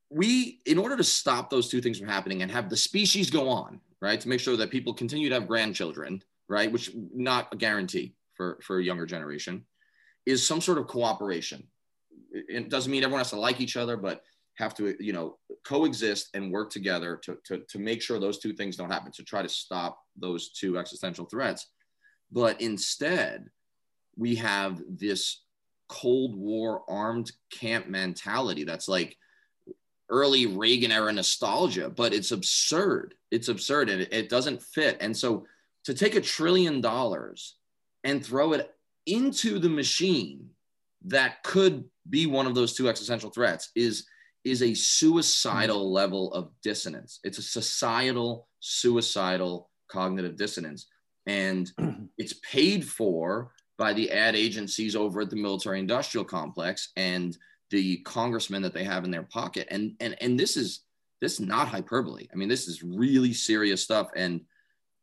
[0.10, 3.50] We, in order to stop those two things from happening and have the species go
[3.50, 7.58] on, right, to make sure that people continue to have grandchildren, right, which not a
[7.58, 9.66] guarantee for, for a younger generation,
[10.26, 11.68] is some sort of cooperation.
[12.32, 14.22] It doesn't mean everyone has to like each other, but
[14.58, 18.54] have to you know coexist and work together to, to, to make sure those two
[18.54, 21.68] things don't happen to try to stop those two existential threats.
[22.32, 23.50] But instead
[24.16, 25.42] we have this
[25.88, 29.18] cold war armed camp mentality that's like
[30.10, 33.16] early reagan era nostalgia but it's absurd.
[33.32, 34.98] It's absurd and it, it doesn't fit.
[35.02, 35.46] And so
[35.86, 37.56] to take a trillion dollars
[38.04, 38.72] and throw it
[39.06, 40.50] into the machine
[41.06, 44.06] that could be one of those two existential threats is
[44.46, 44.74] is a hmm.
[44.76, 47.20] suicidal level of dissonance.
[47.24, 50.88] It's a societal, suicidal cognitive dissonance.
[51.26, 51.72] And
[52.18, 57.38] it's paid for by the ad agencies over at the military industrial complex and
[57.72, 59.68] the congressmen that they have in their pocket.
[59.72, 60.82] And and and this is
[61.20, 62.28] this is not hyperbole.
[62.32, 64.10] I mean, this is really serious stuff.
[64.16, 64.42] And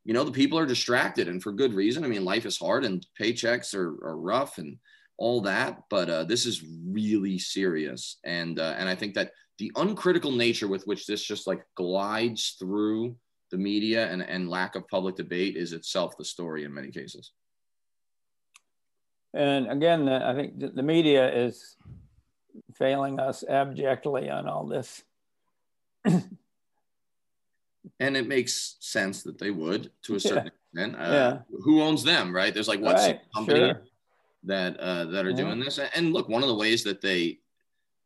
[0.05, 2.05] you know, the people are distracted and for good reason.
[2.05, 4.79] I mean, life is hard and paychecks are, are rough and
[5.19, 8.19] all that, but uh, this is really serious.
[8.25, 12.57] And uh, and I think that the uncritical nature with which this just like glides
[12.59, 13.15] through
[13.51, 17.33] the media and, and lack of public debate is itself the story in many cases.
[19.35, 21.77] And again, I think the media is
[22.75, 25.05] failing us abjectly on all this.
[26.05, 26.27] and
[28.01, 30.85] it makes sense that they would to a certain yeah.
[30.85, 30.97] extent.
[30.97, 31.39] Uh, yeah.
[31.63, 32.53] Who owns them, right?
[32.53, 33.21] There's like what right.
[33.35, 33.83] company sure
[34.45, 35.37] that uh, that are yeah.
[35.37, 35.79] doing this.
[35.95, 37.39] And look, one of the ways that they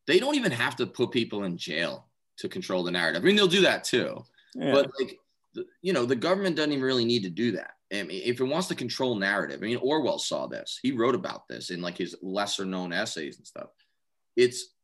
[0.06, 2.06] they don't even have to put people in jail
[2.38, 3.22] to control the narrative.
[3.22, 4.72] I mean, they'll do that too, yeah.
[4.72, 5.18] but like
[5.82, 7.72] you know, the government doesn't even really need to do that.
[7.92, 10.78] I mean, if it wants to control narrative, I mean, Orwell saw this.
[10.82, 13.68] He wrote about this in like his lesser known essays and stuff.
[14.34, 14.74] It's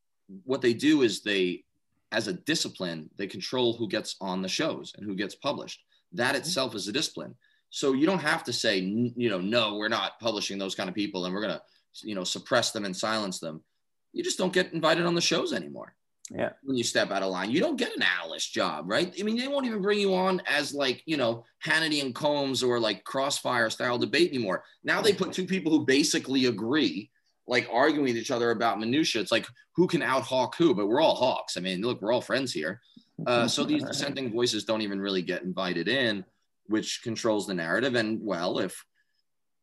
[0.45, 1.65] what they do is they,
[2.13, 5.83] as a discipline, they control who gets on the shows and who gets published.
[6.13, 6.37] That mm-hmm.
[6.37, 7.35] itself is a discipline.
[7.73, 10.95] So you don't have to say, you know, no, we're not publishing those kind of
[10.95, 11.63] people and we're going to,
[12.07, 13.63] you know, suppress them and silence them.
[14.13, 15.95] You just don't get invited on the shows anymore.
[16.31, 16.51] Yeah.
[16.63, 19.15] When you step out of line, you don't get an analyst job, right?
[19.19, 22.63] I mean, they won't even bring you on as like, you know, Hannity and Colmes
[22.63, 24.65] or like crossfire style debate anymore.
[24.85, 27.11] Now they put two people who basically agree,
[27.47, 29.23] like arguing with each other about minutia.
[29.23, 31.57] It's like who can out hawk who, but we're all hawks.
[31.57, 32.83] I mean, look, we're all friends here.
[33.27, 36.23] Uh, so these dissenting voices don't even really get invited in
[36.73, 37.95] which controls the narrative.
[37.95, 38.85] And well, if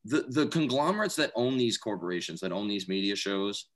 [0.06, 3.68] the, the conglomerates that own these corporations, that own these media shows,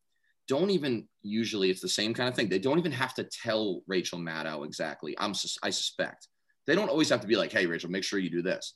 [0.48, 2.50] don't even usually, it's the same kind of thing.
[2.50, 5.16] They don't even have to tell Rachel Maddow exactly.
[5.18, 6.28] I'm, I suspect
[6.66, 8.76] they don't always have to be like, hey, Rachel, make sure you do this.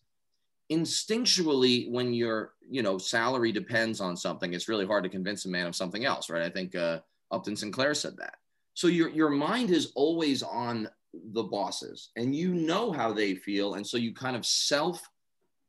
[0.71, 5.49] Instinctually, when your you know salary depends on something, it's really hard to convince a
[5.49, 6.41] man of something else, right?
[6.41, 6.99] I think uh,
[7.31, 8.35] Upton Sinclair said that.
[8.73, 10.89] So your your mind is always on
[11.33, 15.01] the bosses and you know how they feel and so you kind of self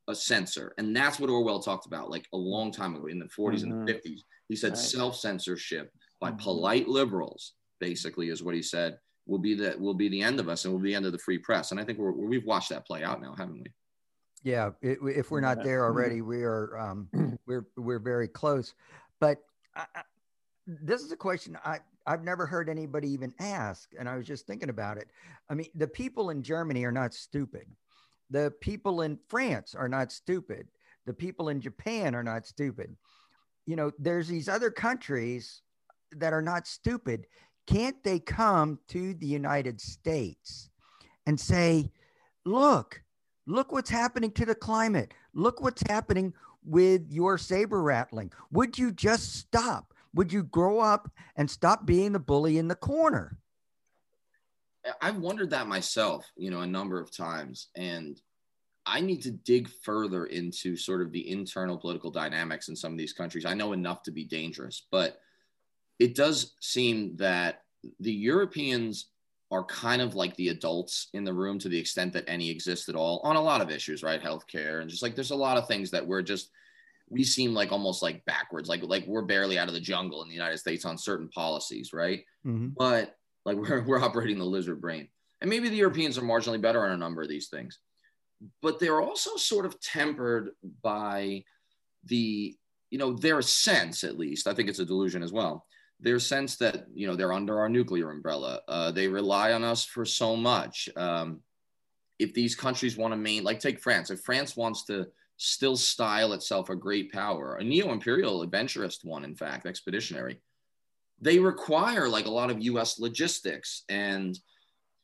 [0.08, 3.26] a censor and that's what orwell talked about like a long time ago in the
[3.26, 3.72] 40s mm-hmm.
[3.72, 4.78] and the 50s he said right.
[4.78, 6.38] self censorship by mm-hmm.
[6.38, 10.48] polite liberals basically is what he said will be the will be the end of
[10.48, 12.46] us and will be the end of the free press and i think we're, we've
[12.46, 13.72] watched that play out now haven't we
[14.42, 18.74] yeah if we're not there already we are um, we're we're very close
[19.20, 19.38] but
[19.74, 19.84] I,
[20.66, 23.90] this is a question I, I've never heard anybody even ask.
[23.98, 25.10] And I was just thinking about it.
[25.50, 27.66] I mean, the people in Germany are not stupid.
[28.30, 30.68] The people in France are not stupid.
[31.04, 32.96] The people in Japan are not stupid.
[33.66, 35.60] You know, there's these other countries
[36.12, 37.26] that are not stupid.
[37.66, 40.70] Can't they come to the United States
[41.26, 41.92] and say,
[42.46, 43.02] look,
[43.46, 45.12] look what's happening to the climate?
[45.34, 46.32] Look what's happening
[46.64, 48.32] with your saber rattling.
[48.50, 49.92] Would you just stop?
[50.14, 53.38] Would you grow up and stop being the bully in the corner?
[55.02, 57.68] I've wondered that myself, you know, a number of times.
[57.76, 58.20] And
[58.86, 62.98] I need to dig further into sort of the internal political dynamics in some of
[62.98, 63.44] these countries.
[63.44, 65.20] I know enough to be dangerous, but
[65.98, 67.62] it does seem that
[68.00, 69.10] the Europeans
[69.50, 72.88] are kind of like the adults in the room to the extent that any exist
[72.88, 74.22] at all on a lot of issues, right?
[74.22, 76.50] Healthcare and just like there's a lot of things that we're just
[77.10, 80.28] we seem like almost like backwards, like like we're barely out of the jungle in
[80.28, 82.24] the United States on certain policies, right?
[82.46, 82.68] Mm-hmm.
[82.76, 85.08] But like we're we're operating the lizard brain,
[85.40, 87.78] and maybe the Europeans are marginally better on a number of these things,
[88.62, 90.50] but they're also sort of tempered
[90.82, 91.44] by
[92.04, 92.56] the
[92.90, 95.66] you know their sense, at least I think it's a delusion as well.
[96.00, 99.84] Their sense that you know they're under our nuclear umbrella, uh, they rely on us
[99.84, 100.88] for so much.
[100.96, 101.40] Um,
[102.18, 105.06] if these countries want to main, like take France, if France wants to
[105.38, 110.40] still style itself a great power, a neo imperial adventurist one, in fact, expeditionary.
[111.20, 113.84] They require like a lot of US logistics.
[113.88, 114.38] And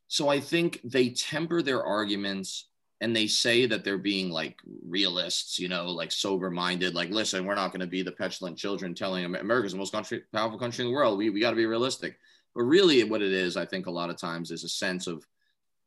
[0.08, 2.68] so I think they temper their arguments
[3.00, 7.44] and they say that they're being like realists, you know, like sober minded, like, listen,
[7.44, 10.84] we're not going to be the petulant children telling America's the most country, powerful country
[10.84, 11.18] in the world.
[11.18, 12.18] We, we got to be realistic.
[12.54, 15.26] But really, what it is, I think a lot of times is a sense of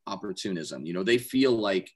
[0.06, 0.86] opportunism.
[0.86, 1.92] You know, they feel like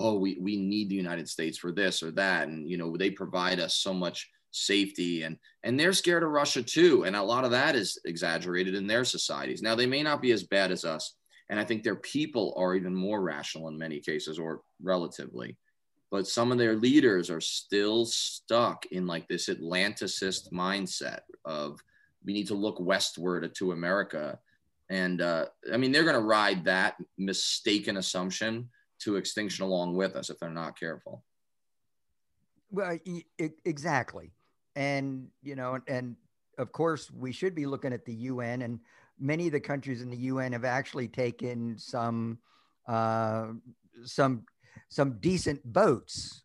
[0.00, 2.48] oh we, we need the united states for this or that.
[2.48, 6.62] And you know they provide us so much safety and and they're scared of russia
[6.62, 7.04] too.
[7.04, 9.62] And a lot of that is exaggerated in their societies.
[9.62, 11.14] Now they may not be as bad as us.
[11.50, 15.56] And i think their people are even more rational in many cases or relatively.
[16.10, 21.78] But some of their leaders are still stuck in like this atlanticist mindset of
[22.24, 24.38] we need to look westward to america.
[24.88, 30.16] And uh, i mean they're going to ride that mistaken assumption to extinction along with
[30.16, 31.24] us if they're not careful.
[32.70, 32.98] Well,
[33.64, 34.32] exactly.
[34.76, 36.16] And, you know, and
[36.58, 38.80] of course, we should be looking at the UN, and
[39.18, 42.38] many of the countries in the UN have actually taken some,
[42.86, 43.48] uh,
[44.04, 44.44] some,
[44.88, 46.44] some decent votes.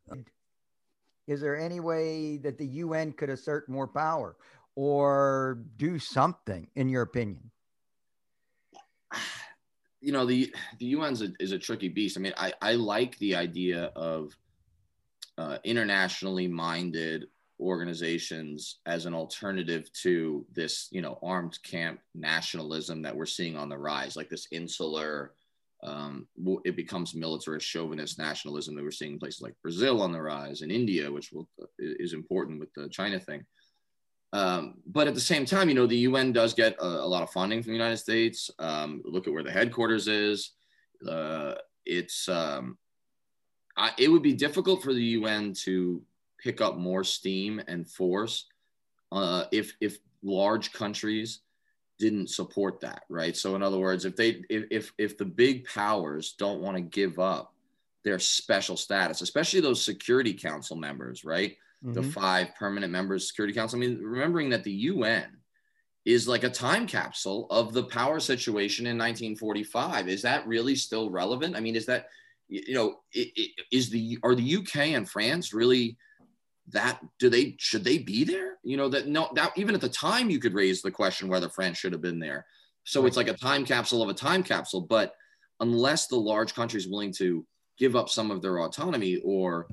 [1.28, 4.36] Is there any way that the UN could assert more power
[4.76, 7.52] or do something, in your opinion?
[10.02, 12.18] you know the the UN is a, is a tricky beast.
[12.18, 14.36] I mean, I I like the idea of
[15.38, 17.28] uh, internationally minded
[17.60, 23.70] organizations as an alternative to this you know armed camp nationalism that we're seeing on
[23.70, 25.34] the rise, like this insular.
[25.84, 26.28] Um,
[26.64, 30.62] it becomes militarist chauvinist nationalism that we're seeing in places like Brazil on the rise
[30.62, 33.46] and India, which will, is important with the China thing.
[34.36, 37.24] Um, but at the same time, you know, the UN does get a, a lot
[37.24, 38.52] of funding from the United States.
[38.60, 40.52] Um, look at where the headquarters is.
[41.10, 41.54] Uh,
[41.86, 42.78] it's um,
[43.78, 46.02] I, it would be difficult for the UN to
[46.38, 48.48] pick up more steam and force
[49.14, 51.40] uh, if if large countries
[51.98, 53.38] didn't support that, right?
[53.38, 56.82] So in other words, if they if if, if the big powers don't want to
[56.82, 57.54] give up
[58.04, 61.56] their special status, especially those Security Council members, right?
[61.86, 61.94] Mm-hmm.
[61.94, 63.78] The five permanent members Security Council.
[63.78, 65.38] I mean, remembering that the UN
[66.04, 70.08] is like a time capsule of the power situation in 1945.
[70.08, 71.56] Is that really still relevant?
[71.56, 72.08] I mean, is that
[72.48, 75.98] you know, it, it, is the are the UK and France really
[76.70, 78.58] that do they should they be there?
[78.64, 81.50] You know that no that even at the time you could raise the question whether
[81.50, 82.46] France should have been there.
[82.84, 83.08] So right.
[83.08, 85.14] it's like a time capsule of a time capsule, but
[85.60, 87.46] unless the large country is willing to
[87.78, 89.68] give up some of their autonomy or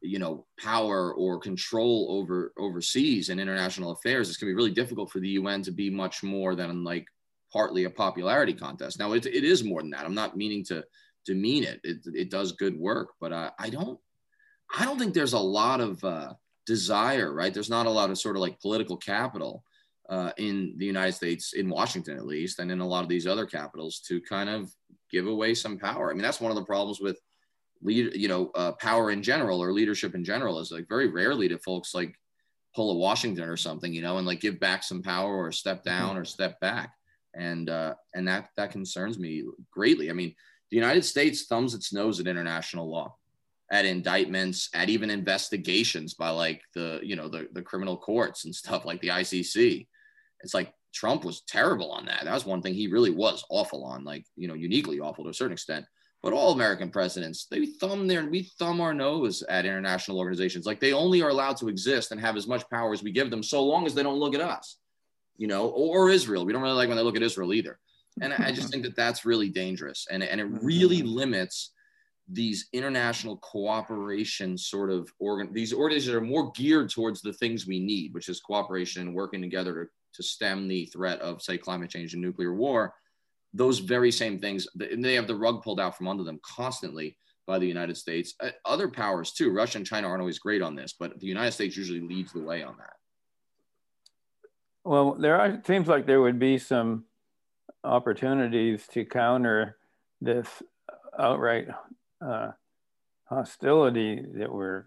[0.00, 4.70] you know power or control over overseas and international affairs it's going to be really
[4.70, 7.06] difficult for the un to be much more than like
[7.50, 8.98] partly a popularity contest.
[8.98, 10.04] Now it, it is more than that.
[10.04, 10.84] I'm not meaning to
[11.24, 11.80] demean it.
[11.82, 13.98] It, it does good work but uh, i don't
[14.78, 16.32] i don't think there's a lot of uh,
[16.66, 17.52] desire right?
[17.52, 19.64] There's not a lot of sort of like political capital
[20.08, 23.26] uh, in the united states in washington at least and in a lot of these
[23.26, 24.70] other capitals to kind of
[25.10, 26.10] give away some power.
[26.10, 27.18] I mean that's one of the problems with
[27.82, 31.48] lead, you know, uh, power in general or leadership in general is like very rarely
[31.48, 32.14] do folks like
[32.74, 35.78] pull a Washington or something, you know, and like give back some power or step
[35.78, 35.88] mm-hmm.
[35.88, 36.92] down or step back.
[37.34, 40.10] And, uh, and that, that concerns me greatly.
[40.10, 40.34] I mean,
[40.70, 43.16] the United States thumbs its nose at international law,
[43.70, 48.54] at indictments, at even investigations by like the, you know, the, the criminal courts and
[48.54, 49.86] stuff like the ICC.
[50.40, 52.24] It's like Trump was terrible on that.
[52.24, 55.30] That was one thing he really was awful on, like, you know, uniquely awful to
[55.30, 55.84] a certain extent
[56.22, 60.66] but all American presidents, they thumb their we thumb our nose at international organizations.
[60.66, 63.30] Like they only are allowed to exist and have as much power as we give
[63.30, 64.78] them, so long as they don't look at us,
[65.36, 66.44] you know, or, or Israel.
[66.44, 67.78] We don't really like when they look at Israel either.
[68.20, 71.16] And I just think that that's really dangerous, and and it really mm-hmm.
[71.16, 71.72] limits
[72.30, 75.52] these international cooperation sort of organ.
[75.52, 79.40] These organizations are more geared towards the things we need, which is cooperation and working
[79.40, 82.94] together to to stem the threat of say climate change and nuclear war
[83.54, 87.58] those very same things, they have the rug pulled out from under them constantly by
[87.58, 88.34] the United States.
[88.40, 91.52] Uh, other powers too, Russia and China aren't always great on this, but the United
[91.52, 92.92] States usually leads the way on that.
[94.84, 97.04] Well, there are, seems like there would be some
[97.84, 99.76] opportunities to counter
[100.20, 100.46] this
[101.18, 101.68] outright
[102.24, 102.50] uh,
[103.24, 104.84] hostility that we're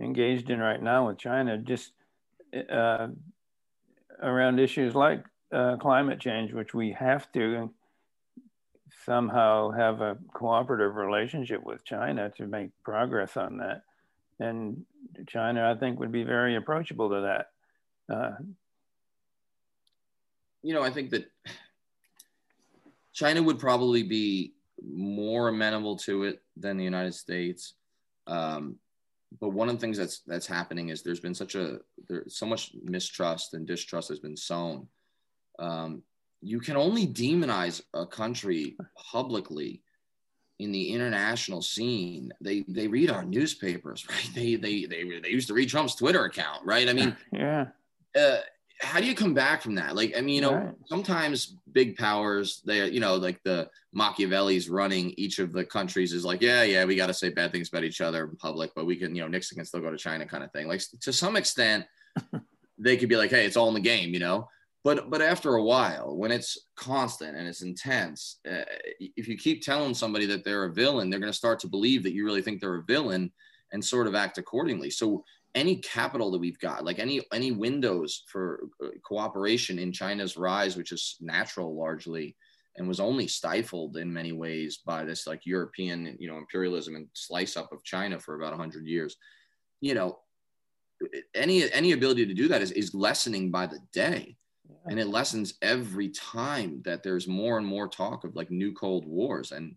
[0.00, 1.92] engaged in right now with China, just
[2.70, 3.08] uh,
[4.22, 7.70] around issues like uh, climate change, which we have to
[9.04, 13.82] somehow have a cooperative relationship with China to make progress on that.
[14.40, 14.84] And
[15.26, 18.14] China, I think, would be very approachable to that.
[18.14, 18.34] Uh,
[20.62, 21.30] you know, I think that
[23.12, 24.54] China would probably be
[24.86, 27.74] more amenable to it than the United States.
[28.26, 28.76] Um,
[29.40, 32.46] but one of the things that's that's happening is there's been such a there's so
[32.46, 34.88] much mistrust and distrust has been sown
[35.58, 36.02] um,
[36.40, 38.76] you can only demonize a country
[39.10, 39.82] publicly
[40.58, 42.32] in the international scene.
[42.40, 44.30] They they read our newspapers right?
[44.34, 46.88] They they they, they used to read trump's twitter account right?
[46.88, 47.66] I mean yeah.
[48.18, 48.38] uh,
[48.80, 49.96] how do you come back from that?
[49.96, 50.74] Like i mean you know right.
[50.86, 56.24] sometimes big powers they you know like the machiavelli's running each of the countries is
[56.24, 58.86] like yeah yeah we got to say bad things about each other in public but
[58.86, 60.68] we can you know nixon can still go to china kind of thing.
[60.68, 61.86] Like to some extent
[62.78, 64.48] they could be like hey it's all in the game you know
[64.84, 68.64] but but after a while when it's constant and it's intense uh,
[69.00, 72.02] if you keep telling somebody that they're a villain they're going to start to believe
[72.02, 73.30] that you really think they're a villain
[73.72, 74.90] and sort of act accordingly.
[74.90, 80.36] So any capital that we've got like any any windows for uh, cooperation in china's
[80.36, 82.36] rise which is natural largely
[82.76, 87.08] and was only stifled in many ways by this like european you know imperialism and
[87.14, 89.16] slice up of china for about 100 years
[89.80, 90.18] you know
[91.34, 94.36] any any ability to do that is, is lessening by the day
[94.88, 99.06] and it lessens every time that there's more and more talk of like new cold
[99.06, 99.76] wars and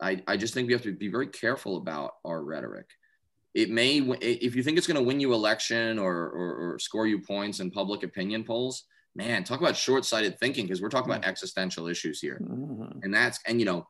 [0.00, 2.86] i i just think we have to be very careful about our rhetoric
[3.54, 7.06] it may if you think it's going to win you election or, or, or score
[7.06, 11.22] you points in public opinion polls man talk about short-sighted thinking because we're talking about
[11.22, 11.30] mm-hmm.
[11.30, 12.98] existential issues here mm-hmm.
[13.02, 13.86] and that's and you know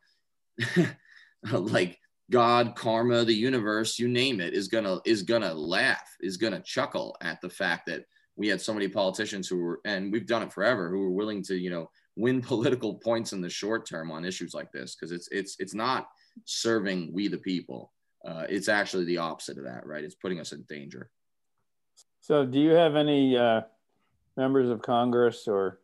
[1.51, 1.99] like
[2.31, 7.15] god karma the universe you name it is gonna is gonna laugh is gonna chuckle
[7.21, 10.51] at the fact that we had so many politicians who were, and we've done it
[10.51, 14.25] forever, who were willing to, you know, win political points in the short term on
[14.25, 16.09] issues like this because it's it's it's not
[16.45, 17.91] serving we the people.
[18.25, 20.03] Uh, it's actually the opposite of that, right?
[20.03, 21.09] It's putting us in danger.
[22.21, 23.61] So, do you have any uh,
[24.37, 25.79] members of Congress or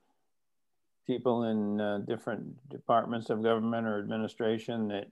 [1.05, 5.07] people in uh, different departments of government or administration that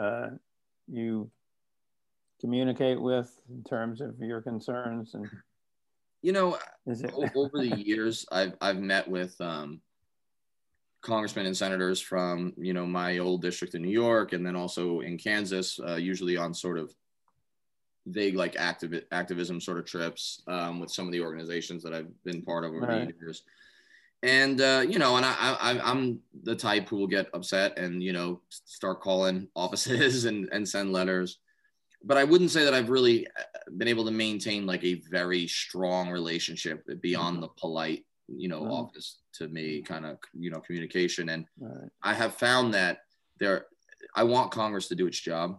[0.00, 0.30] uh,
[0.88, 1.30] you
[2.40, 5.28] communicate with in terms of your concerns and
[6.22, 6.58] you know,
[7.34, 9.80] over the years, I've I've met with um,
[11.02, 15.00] congressmen and senators from you know my old district in New York, and then also
[15.00, 16.94] in Kansas, uh, usually on sort of
[18.06, 22.10] vague like activ- activism sort of trips um, with some of the organizations that I've
[22.24, 23.08] been part of over right.
[23.08, 23.42] the years.
[24.22, 28.02] And uh, you know, and I, I I'm the type who will get upset and
[28.02, 31.38] you know start calling offices and and send letters.
[32.02, 35.46] But I wouldn't say that I've really uh, been able to maintain like a very
[35.46, 37.42] strong relationship beyond mm-hmm.
[37.42, 38.72] the polite you know mm-hmm.
[38.72, 41.90] office to me kind of you know communication and right.
[42.04, 42.98] i have found that
[43.40, 43.66] there
[44.14, 45.58] i want congress to do its job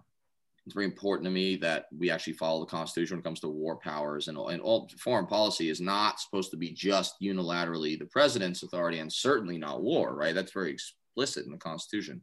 [0.65, 3.49] it's very important to me that we actually follow the Constitution when it comes to
[3.49, 8.05] war powers and, and all foreign policy is not supposed to be just unilaterally the
[8.05, 10.35] president's authority and certainly not war, right?
[10.35, 12.21] That's very explicit in the Constitution.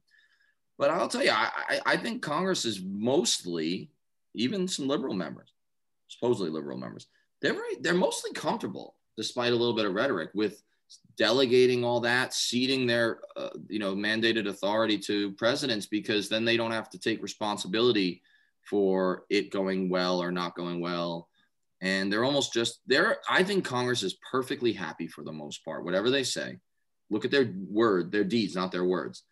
[0.79, 3.91] But I'll tell you, I, I think Congress is mostly,
[4.39, 5.53] even some liberal members,
[6.09, 7.07] supposedly liberal members,
[7.41, 10.63] they're very, they're mostly comfortable, despite a little bit of rhetoric, with
[11.17, 16.57] delegating all that, ceding their, uh, you know, mandated authority to presidents because then they
[16.57, 18.23] don't have to take responsibility
[18.63, 21.29] for it going well or not going well.
[21.81, 23.19] And they're almost just there.
[23.29, 26.59] I think Congress is perfectly happy for the most part, whatever they say.
[27.11, 29.25] Look at their word, their deeds, not their words,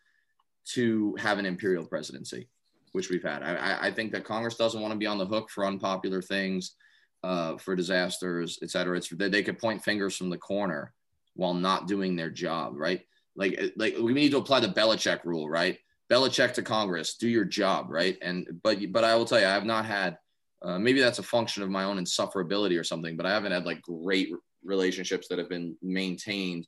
[0.72, 2.48] to have an imperial presidency,
[2.96, 3.42] which we've had.
[3.42, 6.74] I, I think that Congress doesn't want to be on the hook for unpopular things,
[7.22, 8.96] uh, for disasters, et cetera.
[8.96, 10.94] It's they, could point fingers from the corner
[11.34, 13.02] while not doing their job, right?
[13.36, 15.76] Like, like we need to apply the Belichick rule, right?
[16.10, 18.16] Belichick to Congress, do your job, right?
[18.22, 20.16] And but but I will tell you, I have not had.
[20.62, 23.66] Uh, maybe that's a function of my own insufferability or something, but I haven't had
[23.66, 24.30] like great
[24.64, 26.66] relationships that have been maintained.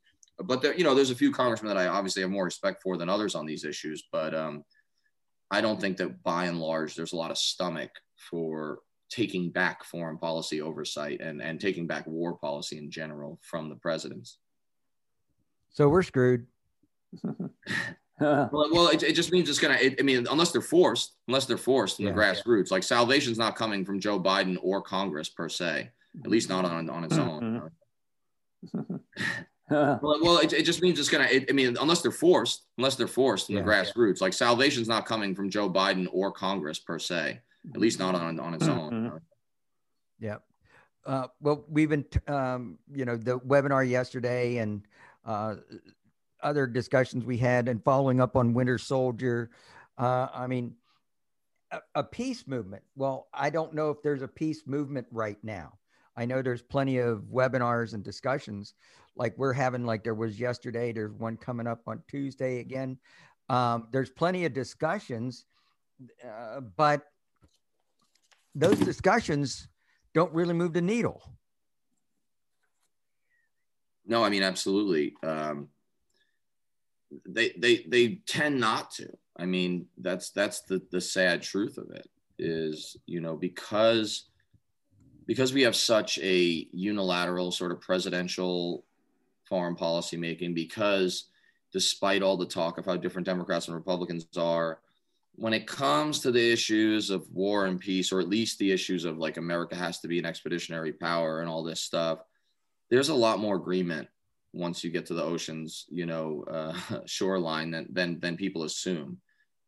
[0.50, 2.98] But there, you know, there's a few congressmen that I obviously have more respect for
[2.98, 4.04] than others on these issues.
[4.12, 4.62] But um,
[5.50, 8.80] I don't think that by and large there's a lot of stomach for
[9.10, 13.76] taking back foreign policy oversight and and taking back war policy in general from the
[13.76, 14.38] presidents.
[15.70, 16.46] So we're screwed.
[18.20, 19.78] well, well it, it, just means it's gonna.
[19.80, 22.74] It, I mean, unless they're forced, unless they're forced in yeah, the grassroots, yeah.
[22.74, 25.90] like salvation's not coming from Joe Biden or Congress per se,
[26.24, 27.68] at least not on on its mm-hmm.
[28.74, 29.00] own.
[29.70, 30.06] Mm-hmm.
[30.06, 31.28] well, well it, it, just means it's gonna.
[31.28, 35.06] I mean, unless they're forced, unless they're forced in yeah, the grassroots, like salvation's not
[35.06, 37.40] coming from Joe Biden or Congress per se,
[37.74, 38.92] at least not on on its own.
[38.92, 39.16] Mm-hmm.
[40.20, 40.36] Yeah.
[41.06, 44.82] Uh, well, we've been, um, you know, the webinar yesterday and
[45.24, 45.54] uh,
[46.42, 49.50] other discussions we had and following up on Winter Soldier.
[49.96, 50.74] Uh, I mean,
[51.70, 52.82] a, a, peace movement.
[52.94, 55.78] Well, I don't know if there's a peace movement right now.
[56.16, 58.74] I know there's plenty of webinars and discussions
[59.18, 60.92] like we're having, like there was yesterday.
[60.92, 62.98] There's one coming up on Tuesday again.
[63.50, 65.44] Um, there's plenty of discussions,
[66.24, 67.02] uh, but
[68.54, 69.68] those discussions
[70.14, 71.22] don't really move the needle.
[74.06, 75.14] No, I mean absolutely.
[75.22, 75.68] Um,
[77.26, 79.08] they they they tend not to.
[79.36, 82.08] I mean that's that's the the sad truth of it
[82.38, 84.28] is you know because
[85.26, 88.84] because we have such a unilateral sort of presidential
[89.48, 91.24] foreign policy making because
[91.72, 94.80] despite all the talk of how different Democrats and Republicans are,
[95.34, 99.04] when it comes to the issues of war and peace, or at least the issues
[99.04, 102.18] of like America has to be an expeditionary power and all this stuff,
[102.90, 104.08] there's a lot more agreement
[104.52, 106.74] once you get to the ocean's you know uh,
[107.06, 109.18] shoreline than, than than people assume.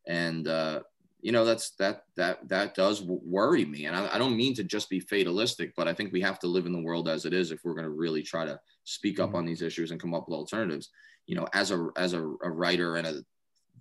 [0.07, 0.81] And uh,
[1.23, 4.64] you know that's that that that does worry me and I, I, don't mean to
[4.64, 7.35] just be fatalistic but i think we have to live in the world as it
[7.35, 9.37] is if we're going to really try to speak up mm-hmm.
[9.37, 10.91] on these issues and come up with alternatives
[11.27, 13.23] you know as a as a, a writer and a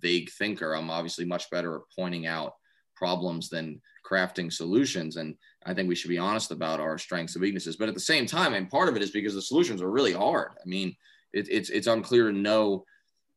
[0.00, 2.54] vague thinker i'm obviously much better at pointing out
[2.94, 5.16] problems than crafting solutions.
[5.16, 5.34] And
[5.64, 7.76] I think we should be honest about our strengths and weaknesses.
[7.76, 10.12] But at the same time, and part of it is because the solutions are really
[10.12, 10.52] hard.
[10.62, 10.94] I mean,
[11.32, 12.84] it, it's it's unclear to know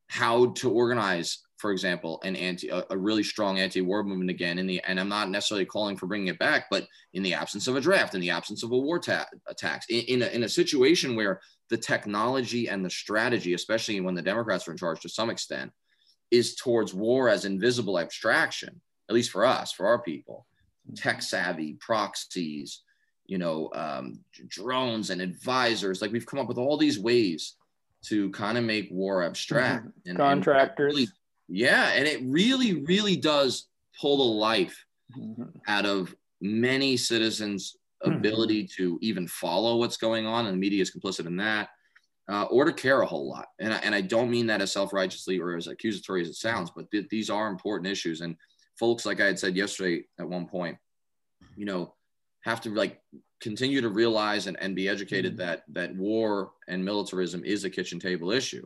[0.08, 4.60] how to organize, for example, an anti a, a really strong anti-war movement again.
[4.60, 7.68] In the and I'm not necessarily calling for bringing it back, but in the absence
[7.68, 9.28] of a draft, in the absence of a war ta-
[9.58, 14.16] tax, in, in a, in a situation where the technology and the strategy, especially when
[14.16, 15.72] the Democrats are in charge to some extent,
[16.32, 20.46] is towards war as invisible abstraction at least for us, for our people,
[20.96, 22.82] tech savvy, proxies,
[23.26, 26.02] you know, um, drones and advisors.
[26.02, 27.56] Like we've come up with all these ways
[28.04, 29.86] to kind of make war abstract.
[29.86, 30.10] Mm-hmm.
[30.10, 30.94] And, Contractors.
[30.94, 31.08] And really,
[31.48, 31.92] yeah.
[31.94, 33.68] And it really, really does
[34.00, 34.86] pull the life
[35.18, 35.44] mm-hmm.
[35.68, 38.18] out of many citizens' mm-hmm.
[38.18, 40.46] ability to even follow what's going on.
[40.46, 41.70] And the media is complicit in that.
[42.30, 43.48] Uh, or to care a whole lot.
[43.60, 46.36] And I, and I don't mean that as self righteously or as accusatory as it
[46.36, 48.22] sounds, but th- these are important issues.
[48.22, 48.38] And
[48.80, 50.78] folks, like I had said yesterday at one point,
[51.58, 51.96] you know,
[52.44, 53.02] have to like
[53.42, 55.48] continue to realize and, and be educated mm-hmm.
[55.48, 58.66] that that war and militarism is a kitchen table issue.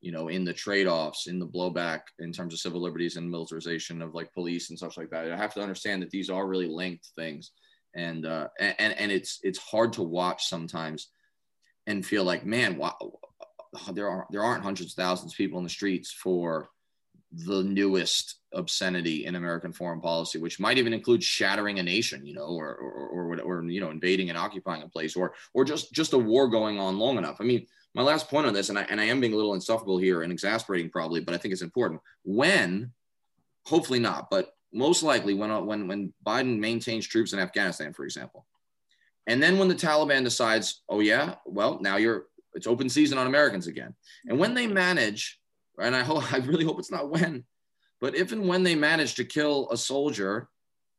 [0.00, 4.00] you know, in the trade-offs, in the blowback in terms of civil liberties and militarization
[4.00, 5.30] of like police and stuff like that.
[5.30, 7.50] I have to understand that these are really linked things,
[7.94, 11.08] and uh, and and it's it's hard to watch sometimes,
[11.86, 12.96] and feel like, man, wow,
[13.92, 16.68] there are there aren't hundreds of thousands of people in the streets for
[17.32, 22.34] the newest obscenity in American foreign policy, which might even include shattering a nation, you
[22.34, 25.92] know, or or or, or you know, invading and occupying a place, or or just
[25.92, 27.36] just a war going on long enough.
[27.40, 29.54] I mean my last point on this, and I, and I am being a little
[29.54, 32.00] insufferable here and exasperating probably, but I think it's important.
[32.22, 32.92] When,
[33.66, 38.04] hopefully not, but most likely when, uh, when, when Biden maintains troops in Afghanistan, for
[38.04, 38.46] example,
[39.26, 43.26] and then when the Taliban decides, oh yeah, well now you're it's open season on
[43.26, 43.94] Americans again,
[44.26, 45.40] and when they manage,
[45.80, 47.44] and I hope I really hope it's not when,
[48.00, 50.48] but if and when they manage to kill a soldier,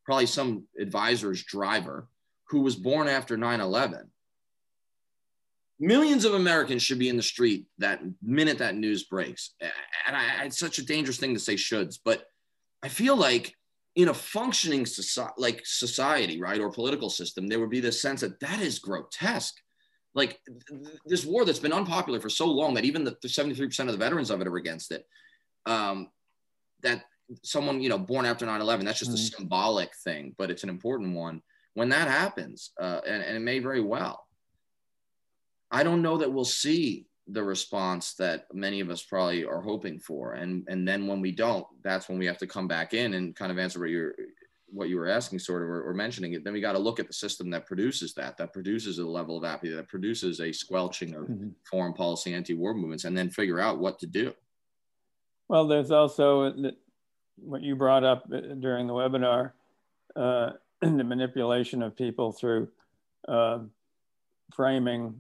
[0.05, 2.07] probably some advisor's driver
[2.49, 4.09] who was born after 9 11
[5.79, 9.53] millions of Americans should be in the street that minute that news breaks.
[10.05, 12.25] And I, it's such a dangerous thing to say shoulds, but
[12.83, 13.55] I feel like
[13.95, 18.21] in a functioning society, like society, right, or political system, there would be this sense
[18.21, 19.55] that that is grotesque.
[20.13, 23.91] Like th- this war that's been unpopular for so long that even the 73% of
[23.91, 25.05] the veterans of it are against it.
[25.65, 26.09] Um,
[26.83, 27.03] that
[27.43, 29.35] someone, you know, born after 9 11, that's just mm-hmm.
[29.35, 31.41] a symbolic thing, but it's an important one.
[31.73, 34.25] When that happens, uh, and, and it may very well,
[35.71, 39.99] I don't know that we'll see the response that many of us probably are hoping
[39.99, 40.33] for.
[40.33, 43.35] And and then when we don't, that's when we have to come back in and
[43.35, 44.15] kind of answer what you're
[44.71, 46.43] what you were asking sort of or, or mentioning it.
[46.43, 49.37] Then we got to look at the system that produces that, that produces a level
[49.37, 51.49] of apathy, that produces a squelching of mm-hmm.
[51.69, 54.33] foreign policy, anti-war movements, and then figure out what to do.
[55.49, 56.53] Well, there's also
[57.37, 59.51] what you brought up uh, during the webinar,
[60.15, 62.69] uh, the manipulation of people through
[63.27, 63.59] uh,
[64.53, 65.15] framing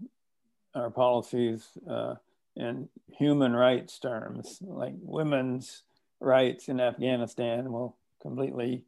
[0.75, 2.15] our policies uh,
[2.55, 5.81] in human rights terms, like women's
[6.19, 8.83] rights in Afghanistan will completely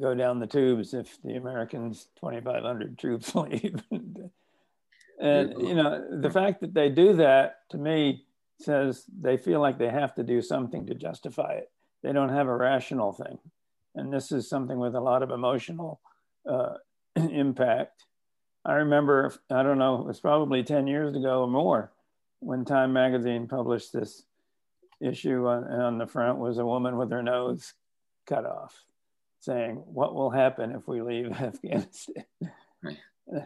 [0.00, 3.82] go down the tubes if the Americans 2,500 troops leave.
[5.20, 8.24] and you know, the fact that they do that to me
[8.62, 11.70] says they feel like they have to do something to justify it.
[12.02, 13.38] They don't have a rational thing,
[13.94, 16.00] and this is something with a lot of emotional
[16.48, 16.74] uh,
[17.16, 18.04] impact.
[18.64, 21.92] I remember, I don't know, it was probably 10 years ago or more
[22.40, 24.24] when Time Magazine published this
[25.00, 27.74] issue on, on the front was a woman with her nose
[28.26, 28.84] cut off
[29.40, 32.24] saying, What will happen if we leave Afghanistan?
[32.82, 32.98] Right.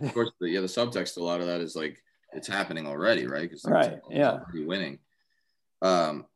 [0.03, 2.03] Of course, the, yeah, the subtext, a lot of that is like,
[2.33, 3.43] it's happening already, right?
[3.43, 4.99] Because right, yeah, winning.
[5.85, 6.27] Um,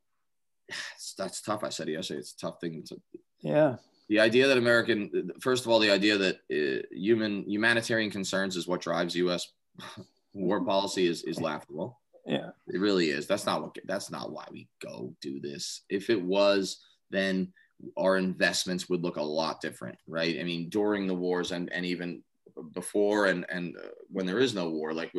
[1.19, 1.65] that's tough.
[1.65, 3.01] I said yesterday, it's a tough thing to.
[3.41, 3.77] Yeah
[4.09, 8.67] the idea that American, first of all, the idea that uh, human humanitarian concerns is
[8.67, 9.53] what drives U.S.
[10.35, 11.99] war policy is is laughable.
[12.27, 13.27] Yeah, it really is.
[13.27, 13.77] That's not what.
[13.85, 15.83] That's not why we go do this.
[15.89, 16.79] If it was,
[17.11, 17.53] then
[17.97, 20.39] our investments would look a lot different, right?
[20.41, 22.23] I mean, during the wars and and even
[22.73, 25.13] before and and uh, when there is no war, like.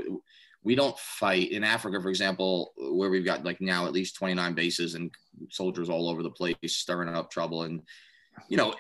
[0.70, 4.54] We, don't fight in Africa, for example, where we've got like now at least 29
[4.54, 5.12] bases and
[5.50, 7.64] soldiers all over the place stirring up trouble.
[7.64, 7.82] And
[8.48, 8.76] you know,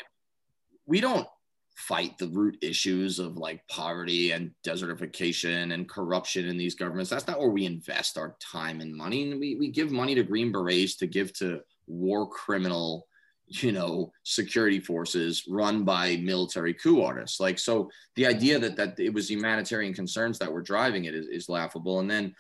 [0.86, 1.28] we don't
[1.76, 7.10] fight the root issues of like poverty and desertification and corruption in these governments.
[7.10, 9.32] That's not where we invest our time and money.
[9.32, 13.08] And we, we give money to Green Berets to give to war criminal,
[13.50, 17.40] you know, security forces run by military coup artists.
[17.40, 21.28] Like, so the idea that, that it was humanitarian concerns that were driving it is,
[21.28, 22.00] is laughable.
[22.00, 22.36] And then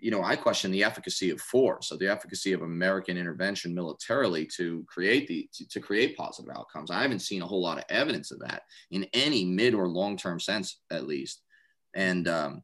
[0.00, 4.46] you know, I question the efficacy of force, so the efficacy of American intervention militarily
[4.56, 6.90] to create the to, to, create positive outcomes.
[6.90, 10.16] I haven't seen a whole lot of evidence of that in any mid or long
[10.16, 11.42] term sense, at least.
[11.94, 12.62] And um,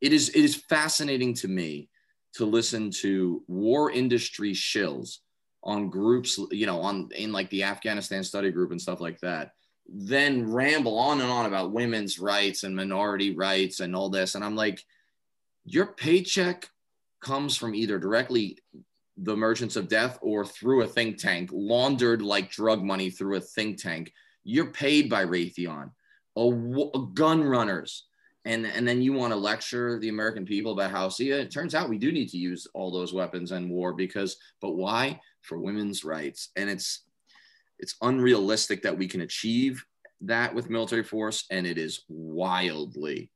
[0.00, 1.88] it is it is fascinating to me
[2.34, 5.18] to listen to war industry shills
[5.64, 9.52] on groups, you know, on in like the Afghanistan study group and stuff like that.
[9.88, 14.44] Then ramble on and on about women's rights and minority rights and all this, and
[14.44, 14.82] I'm like
[15.64, 16.68] your paycheck
[17.20, 18.58] comes from either directly
[19.16, 23.40] the merchants of death or through a think tank, laundered like drug money through a
[23.40, 24.12] think tank.
[24.42, 25.90] You're paid by Raytheon,
[26.36, 28.06] a, a gun runners.
[28.44, 31.74] And, and then you want to lecture the American people about how, see, it turns
[31.74, 35.18] out we do need to use all those weapons in war because, but why?
[35.42, 36.50] For women's rights.
[36.56, 37.04] And it's,
[37.78, 39.84] it's unrealistic that we can achieve
[40.22, 41.46] that with military force.
[41.50, 43.30] And it is wildly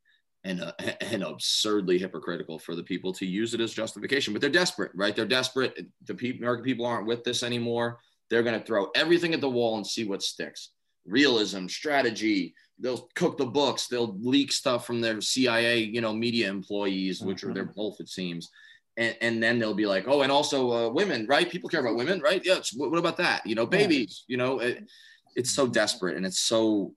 [0.45, 4.35] and, uh, and absurdly hypocritical for the people to use it as justification.
[4.35, 5.17] But they're desperate, right?
[5.17, 5.87] They're desperate.
[6.05, 7.99] The people, American people aren't with this anymore.
[8.29, 10.71] They're going to throw everything at the wall and see what sticks.
[11.09, 12.55] Realism, strategy.
[12.79, 13.89] They'll cook the books.
[13.89, 17.51] They'll leak stuff from their CIA, you know, media employees, which mm-hmm.
[17.51, 18.51] are their both, it seems.
[18.97, 21.51] and, and then they'll be like, oh, and also uh, women, right?
[21.51, 22.43] People care about women, right?
[22.45, 22.73] Yes.
[22.75, 23.47] What, what about that?
[23.47, 24.25] You know, babies.
[24.29, 24.89] You know, it,
[25.35, 26.95] it's so desperate and it's so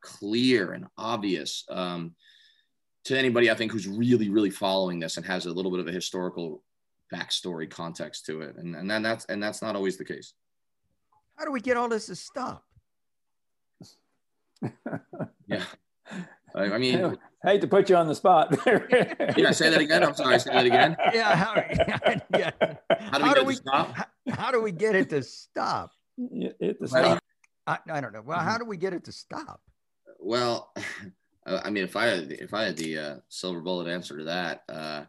[0.00, 2.14] clear and obvious um,
[3.04, 5.88] to anybody I think who's really, really following this and has a little bit of
[5.88, 6.62] a historical
[7.12, 10.34] backstory context to it, and and then that's and that's not always the case.
[11.36, 12.64] How do we get all this to stop?
[15.48, 15.64] Yeah.
[16.54, 17.04] I, I mean,
[17.44, 18.56] I hate to put you on the spot.
[18.66, 20.02] yeah, say that again.
[20.02, 20.38] I'm sorry.
[20.40, 20.96] Say that again.
[21.14, 21.36] Yeah.
[21.36, 21.54] How,
[22.36, 22.50] yeah.
[22.90, 23.92] how do we, how do we stop?
[23.94, 25.92] How, how, do we get it to stop?
[26.18, 27.22] It to stop.
[27.66, 28.22] I, I, don't know.
[28.24, 29.60] Well, how do we get it to stop?
[30.18, 30.72] Well,
[31.46, 34.64] I mean, if I had if I had the uh, silver bullet answer to that,
[34.68, 35.04] uh,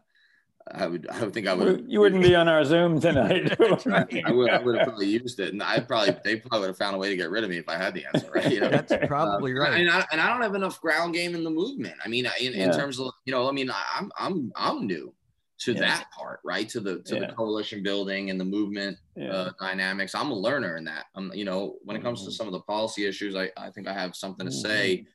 [0.70, 1.84] I would I would think I would.
[1.88, 3.52] You wouldn't be on our Zoom tonight.
[3.60, 6.78] I would I would have probably used it, and I probably they probably would have
[6.78, 8.30] found a way to get rid of me if I had the answer.
[8.30, 8.52] Right?
[8.52, 8.68] You know?
[8.70, 9.80] That's probably right.
[9.80, 11.94] And I, and I don't have enough ground game in the movement.
[12.04, 12.64] I mean, in, yeah.
[12.64, 15.12] in terms of you know, I mean, I'm I'm I'm new
[15.60, 15.80] to yeah.
[15.80, 16.68] that part, right?
[16.70, 17.26] To the to yeah.
[17.26, 20.14] the coalition building and the movement uh, dynamics.
[20.14, 21.06] I'm a learner in that.
[21.14, 22.30] I'm you know, when it comes mm-hmm.
[22.30, 24.68] to some of the policy issues, I I think I have something to mm-hmm.
[24.68, 25.06] say,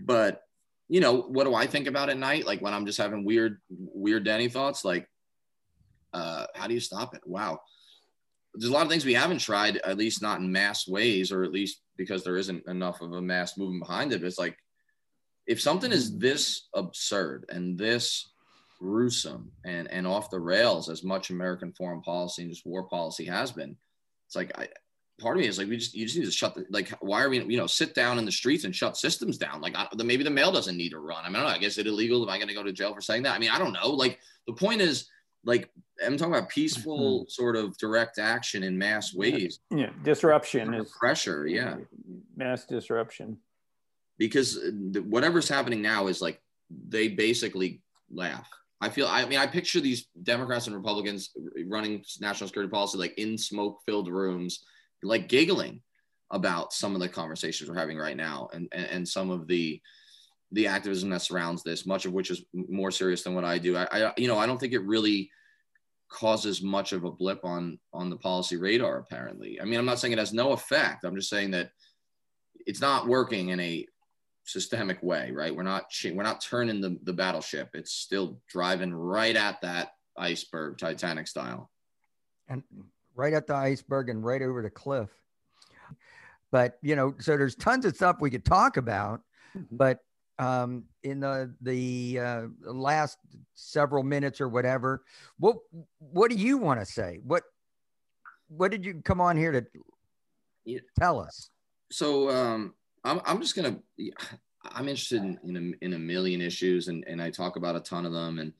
[0.00, 0.42] but
[0.92, 2.44] you know, what do I think about at night?
[2.44, 5.08] Like when I'm just having weird, weird Denny thoughts, like,
[6.12, 7.22] uh, how do you stop it?
[7.24, 7.60] Wow.
[8.52, 11.44] There's a lot of things we haven't tried, at least not in mass ways, or
[11.44, 14.22] at least because there isn't enough of a mass movement behind it.
[14.22, 14.54] It's like,
[15.46, 18.30] if something is this absurd and this
[18.78, 23.24] gruesome and, and off the rails as much American foreign policy and just war policy
[23.24, 23.78] has been,
[24.26, 24.68] it's like, I,
[25.22, 27.22] part of me is like we just you just need to shut the like why
[27.22, 29.60] are we you know sit down in the streets and shut systems down?
[29.60, 31.24] Like I, maybe the mail doesn't need to run.
[31.24, 32.22] I mean I don't know I guess it illegal?
[32.22, 33.34] Am I going to go to jail for saying that?
[33.34, 33.90] I mean I don't know.
[33.90, 35.08] Like the point is
[35.44, 35.70] like
[36.04, 37.28] I'm talking about peaceful mm-hmm.
[37.28, 39.60] sort of direct action in mass ways.
[39.70, 41.76] Yeah disruption is pressure yeah.
[42.36, 43.38] Mass disruption.
[44.18, 46.40] Because uh, whatever's happening now is like
[46.88, 48.48] they basically laugh.
[48.80, 51.30] I feel I mean I picture these Democrats and Republicans
[51.66, 54.64] running national security policy like in smoke filled rooms
[55.02, 55.82] like giggling
[56.30, 59.80] about some of the conversations we're having right now and, and, and some of the
[60.52, 63.74] the activism that surrounds this, much of which is more serious than what I do.
[63.74, 65.30] I, I, you know, I don't think it really
[66.10, 68.98] causes much of a blip on on the policy radar.
[68.98, 71.04] Apparently, I mean, I'm not saying it has no effect.
[71.04, 71.70] I'm just saying that
[72.66, 73.86] it's not working in a
[74.44, 75.54] systemic way, right?
[75.54, 77.70] We're not we're not turning the the battleship.
[77.74, 81.70] It's still driving right at that iceberg, Titanic style.
[82.48, 82.62] And
[83.14, 85.08] right at the iceberg and right over the cliff.
[86.50, 89.22] But you know, so there's tons of stuff we could talk about,
[89.56, 89.76] mm-hmm.
[89.76, 90.00] but
[90.38, 93.18] um, in the the uh, last
[93.54, 95.02] several minutes or whatever,
[95.38, 95.56] what
[95.98, 97.20] what do you want to say?
[97.24, 97.44] What
[98.48, 99.52] what did you come on here
[100.66, 101.50] to tell us?
[101.90, 103.78] So um, I'm I'm just gonna
[104.64, 107.80] I'm interested in in a, in a million issues, and and I talk about a
[107.80, 108.52] ton of them, and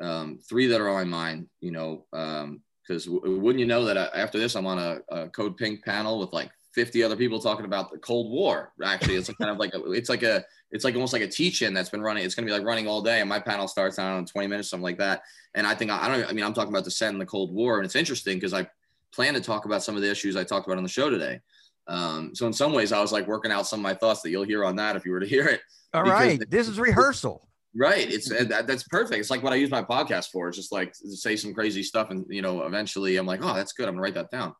[0.00, 1.48] um, three that are on my mind.
[1.60, 5.28] You know, um, because wouldn't you know that uh, after this i'm on a, a,
[5.30, 8.70] code pink panel with like 50 other people talking about the cold war.
[8.84, 11.72] Actually it's kind of like a, it's like a it's like almost like a teach-in
[11.72, 13.98] that's been running it's going to be like running all day and my panel starts
[13.98, 15.22] out in 20 minutes something like that.
[15.54, 17.78] And i think i don't i mean i'm talking about dissent in the cold war
[17.78, 18.68] and it's interesting because i
[19.10, 21.40] plan to talk about some of the issues i talked about on the show today.
[21.88, 24.28] Um, so in some ways i was like working out some of my thoughts that
[24.28, 25.62] you'll hear on that if you were to hear it.
[25.94, 27.45] All right this is rehearsal
[27.78, 28.10] Right.
[28.10, 29.20] It's that, that's perfect.
[29.20, 30.48] It's like what I use my podcast for.
[30.48, 33.72] It's just like say some crazy stuff, and you know, eventually I'm like, oh, that's
[33.74, 33.86] good.
[33.86, 34.54] I'm gonna write that down.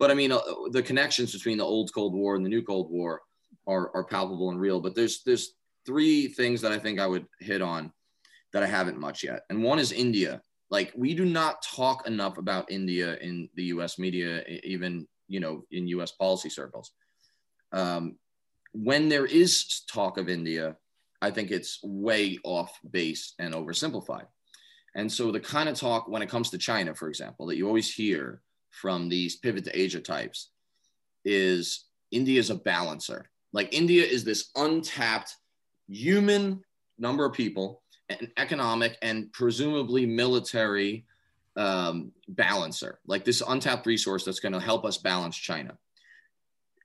[0.00, 0.40] But I mean, uh,
[0.72, 3.22] the connections between the old Cold War and the new Cold War
[3.68, 4.80] are are palpable and real.
[4.80, 5.54] But there's there's
[5.86, 7.92] three things that I think I would hit on
[8.52, 10.42] that I haven't much yet, and one is India.
[10.68, 13.96] Like we do not talk enough about India in the U.S.
[13.96, 16.10] media, even you know in U.S.
[16.10, 16.90] policy circles.
[17.72, 18.16] Um,
[18.72, 20.76] when there is talk of India,
[21.22, 24.26] I think it's way off base and oversimplified.
[24.94, 27.66] And so the kind of talk when it comes to China, for example, that you
[27.66, 30.50] always hear from these pivot to Asia types
[31.24, 33.28] is India is a balancer.
[33.52, 35.36] Like India is this untapped
[35.88, 36.62] human
[36.98, 41.04] number of people and economic and presumably military
[41.56, 45.76] um, balancer, like this untapped resource that's going to help us balance China.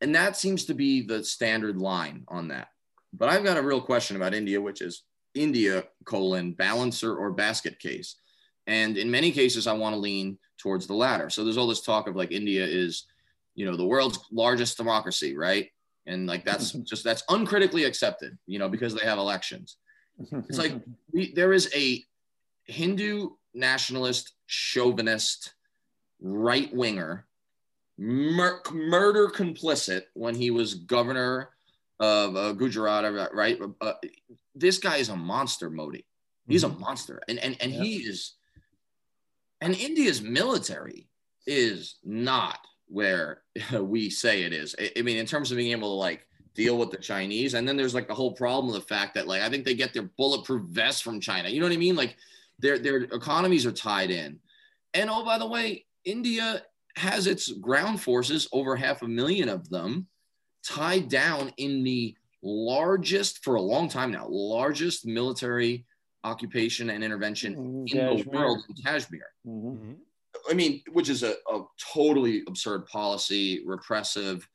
[0.02, 2.70] And that seems to be the standard line on that.
[3.14, 5.04] But I've got a real question about India, which is
[5.34, 8.16] India colon balancer or basket case.
[8.68, 11.30] And in many cases, I want to lean towards the latter.
[11.30, 13.06] So there's all this talk of like India is,
[13.56, 15.70] you know, the world's largest democracy, right?
[16.06, 19.78] And like that's just that's uncritically accepted, you know, because they have elections.
[20.32, 20.74] It's like
[21.14, 22.04] we, there is a
[22.66, 25.54] Hindu nationalist, chauvinist,
[26.22, 27.26] right winger,
[27.98, 31.50] mur- murder complicit when he was governor
[32.02, 33.58] of uh, Gujarat, right?
[33.80, 33.94] Uh,
[34.54, 36.06] this guy is a monster, Modi.
[36.48, 36.76] He's mm-hmm.
[36.76, 38.34] a monster, and and and he is
[39.62, 41.08] And India's military
[41.48, 43.44] is not where
[43.80, 44.76] we say it is.
[44.98, 47.54] I mean, in terms of being able to like deal with the Chinese.
[47.54, 49.74] And then there's like the whole problem of the fact that like I think they
[49.74, 51.50] get their bulletproof vests from China.
[51.50, 51.96] You know what I mean?
[51.96, 52.18] Like
[52.60, 54.40] their their economies are tied in.
[54.94, 56.64] And oh, by the way, India
[56.98, 60.08] has its ground forces, over half a million of them,
[60.68, 65.86] tied down in the largest for a long time now, largest military
[66.24, 67.98] occupation and intervention mm-hmm.
[67.98, 68.24] in Kashmir.
[68.24, 69.28] the world in Kashmir.
[69.46, 69.94] Mm-hmm.
[70.50, 74.48] I mean, which is a, a totally absurd policy, repressive,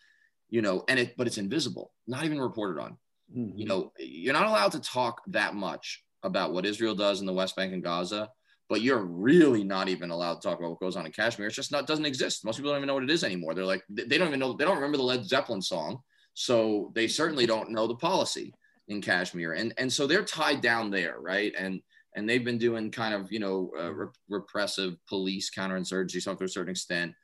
[0.48, 2.96] you know, and it, but it's invisible, not even reported on.
[3.36, 3.58] Mm-hmm.
[3.58, 7.32] You know, you're not allowed to talk that much about what Israel does in the
[7.32, 8.30] West Bank and Gaza,
[8.68, 11.46] but you're really not even allowed to talk about what goes on in Kashmir.
[11.46, 12.44] It's just not doesn't exist.
[12.44, 13.54] Most people don't even know what it is anymore.
[13.54, 16.00] They're like they don't even know they don't remember the Led Zeppelin song,
[16.34, 18.52] so they certainly don't know the policy
[18.88, 21.52] in Kashmir, and and so they're tied down there, right?
[21.56, 21.80] And
[22.16, 26.44] and they've been doing kind of you know uh, re- repressive police counterinsurgency, so to
[26.44, 27.14] a certain extent.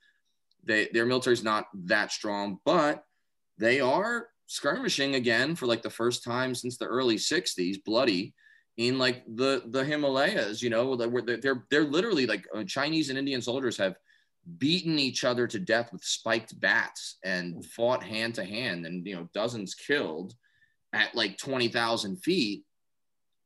[0.65, 3.05] They their military's not that strong, but
[3.59, 8.35] they are skirmishing again for like the first time since the early 60s, bloody
[8.77, 13.19] in like the the Himalayas, you know, they're they're, they're literally like uh, Chinese and
[13.19, 13.97] Indian soldiers have
[14.59, 19.15] beaten each other to death with spiked bats and fought hand to hand and you
[19.15, 20.35] know dozens killed
[20.93, 22.65] at like 20,000 feet.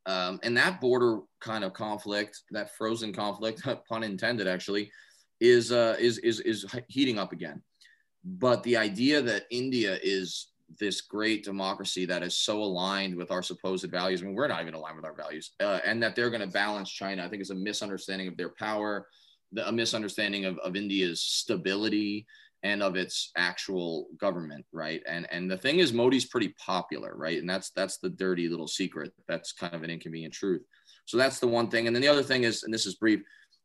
[0.06, 4.90] Um, and that border kind of conflict that frozen conflict pun intended actually
[5.40, 7.62] is uh, is is is heating up again.
[8.24, 10.48] But the idea that India is
[10.78, 14.20] this great democracy that is so aligned with our supposed values.
[14.20, 16.46] I mean, we're not even aligned with our values, uh, and that they're going to
[16.46, 17.24] balance China.
[17.24, 19.06] I think is a misunderstanding of their power,
[19.64, 22.26] a misunderstanding of, of India's stability
[22.62, 25.02] and of its actual government, right?
[25.06, 27.38] And and the thing is, Modi's pretty popular, right?
[27.38, 29.12] And that's that's the dirty little secret.
[29.28, 30.62] That's kind of an inconvenient truth.
[31.04, 31.86] So that's the one thing.
[31.86, 33.20] And then the other thing is, and this is brief.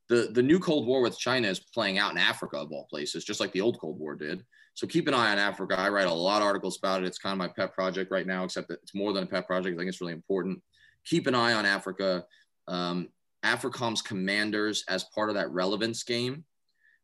[0.09, 3.23] The, the new Cold War with China is playing out in Africa of all places,
[3.23, 4.43] just like the old Cold War did.
[4.73, 5.77] So keep an eye on Africa.
[5.77, 7.07] I write a lot of articles about it.
[7.07, 9.47] It's kind of my pet project right now, except that it's more than a pet
[9.47, 9.75] project.
[9.75, 10.61] I think it's really important.
[11.05, 12.25] Keep an eye on Africa.
[12.67, 13.09] Um,
[13.43, 16.45] AFRICOM's commanders as part of that relevance game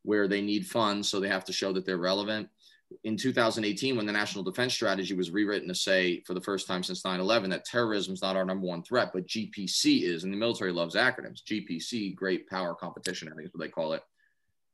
[0.04, 2.48] where they need funds, so they have to show that they're relevant.
[3.04, 6.84] In 2018, when the National Defense Strategy was rewritten to say for the first time
[6.84, 10.32] since 9 11 that terrorism is not our number one threat, but GPC is, and
[10.32, 14.04] the military loves acronyms GPC, Great Power Competition, I think is what they call it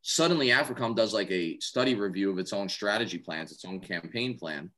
[0.04, 4.38] suddenly AFRICOM does like a study review of its own strategy plans, its own campaign
[4.38, 4.70] plan.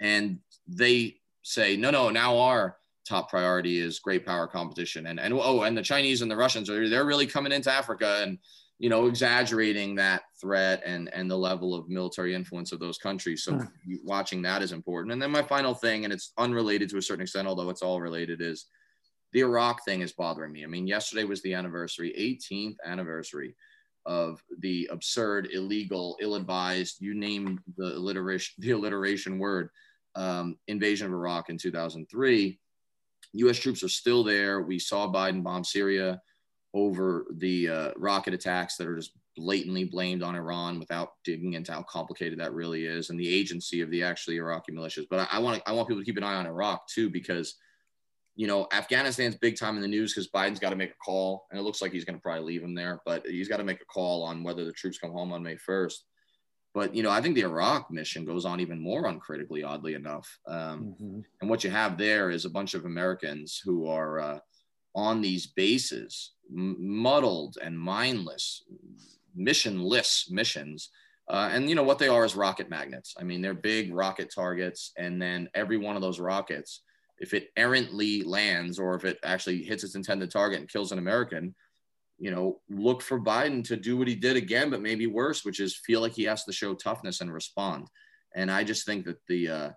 [0.00, 5.06] And they say, no, no, now our top priority is great power competition.
[5.06, 8.20] And, and oh, and the Chinese and the Russians are, they're really coming into Africa
[8.22, 8.38] and,
[8.78, 13.44] you know, exaggerating that threat and, and the level of military influence of those countries.
[13.44, 13.64] So hmm.
[14.02, 15.12] watching that is important.
[15.12, 18.00] And then my final thing, and it's unrelated to a certain extent, although it's all
[18.00, 18.64] related, is
[19.32, 20.64] the Iraq thing is bothering me.
[20.64, 23.54] I mean, yesterday was the anniversary, 18th anniversary
[24.06, 29.70] of the absurd, illegal, ill-advised, you name the alliteration, the alliteration word,
[30.14, 32.58] um, invasion of Iraq in 2003.
[33.34, 33.58] U.S.
[33.58, 34.62] troops are still there.
[34.62, 36.20] We saw Biden bomb Syria
[36.72, 41.72] over the uh, rocket attacks that are just blatantly blamed on Iran without digging into
[41.72, 45.06] how complicated that really is and the agency of the actually Iraqi militias.
[45.10, 47.56] But I, I want I want people to keep an eye on Iraq too because
[48.36, 51.46] you know, Afghanistan's big time in the news because Biden's got to make a call,
[51.50, 53.64] and it looks like he's going to probably leave him there, but he's got to
[53.64, 55.98] make a call on whether the troops come home on May 1st.
[56.74, 60.28] But, you know, I think the Iraq mission goes on even more uncritically, oddly enough.
[60.48, 61.20] Um, mm-hmm.
[61.40, 64.38] And what you have there is a bunch of Americans who are uh,
[64.96, 68.64] on these bases, m- muddled and mindless,
[69.38, 70.90] missionless missions.
[71.28, 73.14] Uh, and you know what they are is rocket magnets.
[73.18, 76.82] I mean, they're big rocket targets, and then every one of those rockets
[77.18, 80.98] if it errantly lands or if it actually hits its intended target and kills an
[80.98, 81.54] American,
[82.18, 85.60] you know, look for Biden to do what he did again, but maybe worse, which
[85.60, 87.88] is feel like he has to show toughness and respond.
[88.34, 89.70] And I just think that the uh,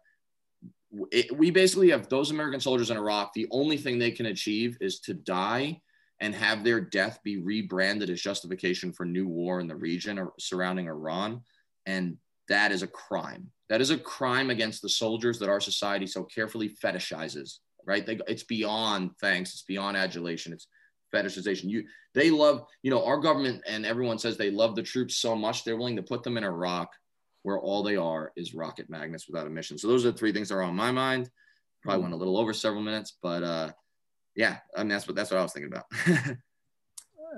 [1.11, 3.33] it, we basically have those American soldiers in Iraq.
[3.33, 5.81] The only thing they can achieve is to die
[6.19, 10.33] and have their death be rebranded as justification for new war in the region or
[10.39, 11.41] surrounding Iran.
[11.85, 12.17] And
[12.49, 13.51] that is a crime.
[13.69, 18.05] That is a crime against the soldiers that our society so carefully fetishizes, right?
[18.05, 20.67] They, it's beyond thanks, it's beyond adulation, it's
[21.13, 21.69] fetishization.
[21.69, 21.83] You,
[22.13, 25.63] they love, you know, our government and everyone says they love the troops so much
[25.63, 26.89] they're willing to put them in Iraq
[27.43, 29.77] where all they are is rocket magnets without a mission.
[29.77, 31.29] So those are the three things that are on my mind.
[31.81, 33.71] Probably went a little over several minutes, but uh,
[34.35, 36.37] yeah, I mean that's what that's what I was thinking about.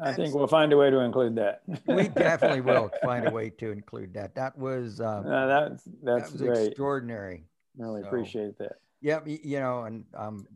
[0.02, 1.62] I think we'll find a way to include that.
[1.86, 4.36] we definitely will find a way to include that.
[4.36, 6.68] That was um, uh, that's that's that great.
[6.68, 7.46] extraordinary.
[7.78, 8.74] Really so, appreciate that.
[9.02, 10.48] Yeah, you know, and um,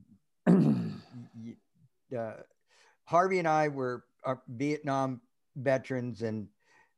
[2.17, 2.33] uh,
[3.05, 5.21] Harvey and I were uh, Vietnam
[5.55, 6.47] veterans, and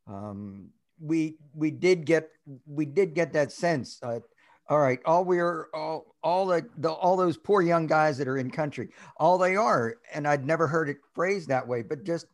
[0.08, 0.70] um,
[1.00, 2.30] we we did get
[2.66, 4.00] we did get that sense.
[4.02, 4.20] Uh,
[4.68, 8.38] all right, all we're all all the, the all those poor young guys that are
[8.38, 12.26] in country, all they are, and I'd never heard it phrased that way, but just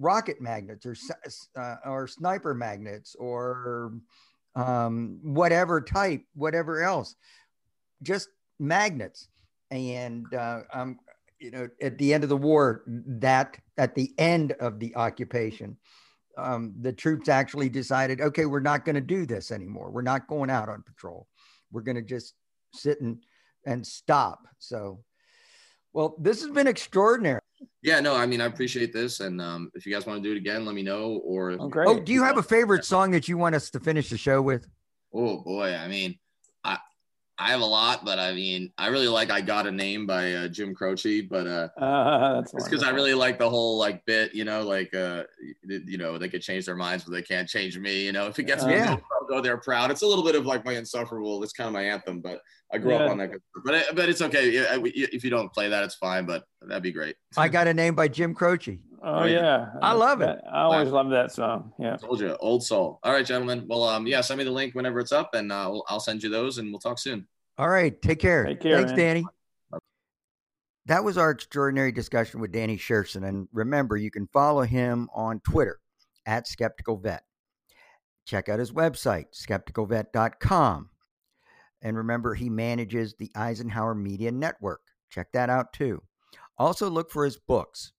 [0.00, 0.96] rocket magnets or
[1.56, 3.92] uh, or sniper magnets or
[4.56, 7.14] um, whatever type, whatever else,
[8.02, 8.28] just
[8.58, 9.28] magnets.
[9.70, 10.98] And uh, um,
[11.38, 15.76] you know, at the end of the war, that at the end of the occupation,
[16.36, 19.90] um, the troops actually decided, okay, we're not going to do this anymore.
[19.90, 21.28] We're not going out on patrol.
[21.70, 22.34] We're going to just
[22.74, 23.18] sit and
[23.66, 24.40] and stop.
[24.58, 25.00] So,
[25.92, 27.40] well, this has been extraordinary.
[27.82, 30.34] Yeah, no, I mean, I appreciate this, and um, if you guys want to do
[30.34, 31.20] it again, let me know.
[31.24, 31.88] Or oh, great.
[31.88, 34.42] oh do you have a favorite song that you want us to finish the show
[34.42, 34.68] with?
[35.14, 36.18] Oh boy, I mean,
[36.62, 36.78] I
[37.38, 40.34] I have a lot, but I mean, I really like "I Got a Name" by
[40.34, 44.34] uh, Jim Croce, but uh, uh it's because I really like the whole like bit,
[44.34, 45.24] you know, like uh,
[45.64, 48.04] you know, they could change their minds, but they can't change me.
[48.04, 48.98] You know, if it gets me, yeah.
[49.30, 49.90] I'll go there proud.
[49.90, 51.42] It's a little bit of like my insufferable.
[51.42, 52.40] It's kind of my anthem, but
[52.72, 53.04] I grew yeah.
[53.04, 53.30] up on that.
[53.64, 56.26] But I, but it's okay if you don't play that, it's fine.
[56.26, 57.16] But that'd be great.
[57.36, 58.78] I got a name by Jim Croce.
[59.02, 60.38] Oh yeah, I love it.
[60.52, 61.72] I always love that song.
[61.78, 62.98] Yeah, told you, old soul.
[63.02, 63.64] All right, gentlemen.
[63.66, 66.28] Well, um, yeah, send me the link whenever it's up, and uh, I'll send you
[66.28, 67.26] those, and we'll talk soon.
[67.56, 68.44] All right, take care.
[68.44, 68.76] Take care.
[68.76, 68.98] Thanks, man.
[68.98, 69.26] Danny.
[70.84, 75.40] That was our extraordinary discussion with Danny Sjursen, and remember, you can follow him on
[75.40, 75.80] Twitter
[76.26, 77.22] at Skeptical Vet.
[78.30, 80.90] Check out his website, skepticalvet.com.
[81.82, 84.82] And remember, he manages the Eisenhower Media Network.
[85.08, 86.04] Check that out too.
[86.56, 87.90] Also, look for his books.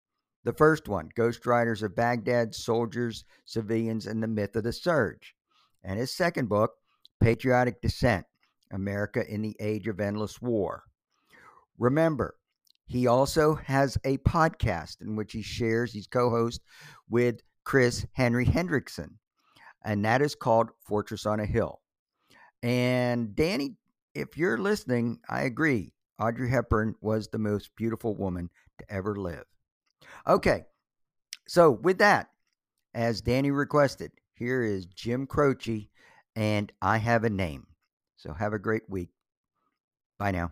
[0.45, 5.35] The first one, Ghost Riders of Baghdad, Soldiers, Civilians, and the Myth of the Surge.
[5.83, 6.75] And his second book,
[7.19, 8.25] Patriotic Dissent
[8.71, 10.83] America in the Age of Endless War.
[11.77, 12.37] Remember,
[12.85, 16.61] he also has a podcast in which he shares, he's co host
[17.09, 19.19] with Chris Henri Henriksen,
[19.83, 21.81] and that is called Fortress on a Hill.
[22.63, 23.75] And Danny,
[24.13, 25.93] if you're listening, I agree.
[26.19, 29.45] Audrey Hepburn was the most beautiful woman to ever live.
[30.27, 30.65] Okay.
[31.47, 32.29] So, with that,
[32.93, 35.89] as Danny requested, here is Jim Croce
[36.35, 37.67] and I Have a Name.
[38.17, 39.09] So, have a great week.
[40.19, 40.51] Bye now.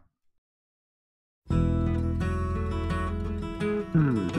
[3.91, 4.38] Hmm.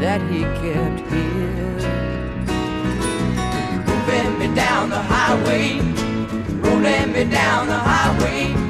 [0.00, 1.76] that he kept here.
[3.86, 5.80] Moving me down the highway,
[6.60, 8.68] rolling me down the highway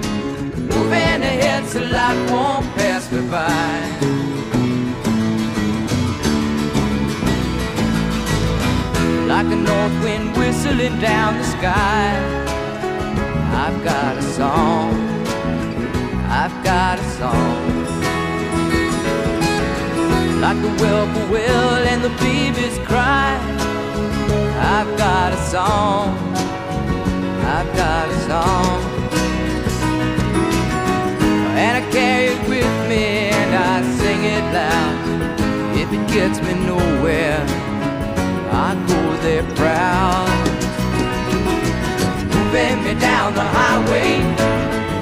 [0.89, 3.79] moving ahead so life won't pass me by.
[9.33, 12.09] Like a north wind whistling down the sky,
[13.63, 14.95] I've got a song,
[16.41, 17.68] I've got a song.
[20.41, 23.37] Like the whippoorwill and the babies cry,
[24.57, 26.17] I've got a song,
[27.45, 28.81] I've got a song.
[31.59, 34.97] And I carry it with me and I sing it loud.
[35.77, 37.45] If it gets me nowhere,
[38.53, 40.29] I go there proud.
[42.33, 44.23] Moving me down the highway,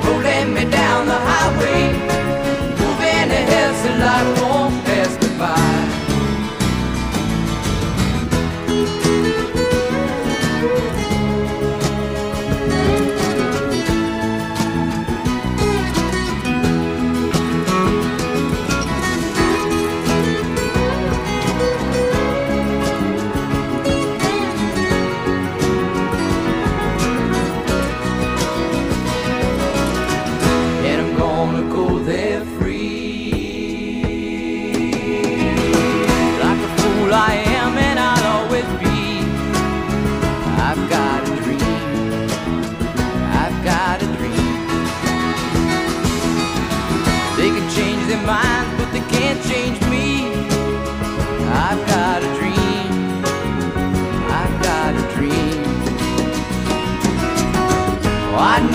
[0.03, 1.93] rolling me down the highway,
[2.81, 4.87] moving ahead so life won't
[5.39, 5.96] pass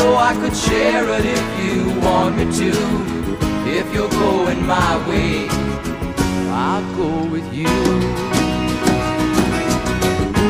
[0.01, 1.75] know I could share it if you
[2.05, 2.71] want me to.
[3.79, 5.47] If you're going my way,
[6.65, 7.75] I'll go with you.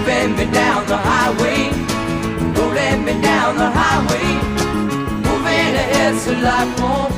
[0.06, 1.60] Bend me down the highway,
[2.56, 4.30] don't me down the highway.
[5.28, 7.11] Moving ahead so life won't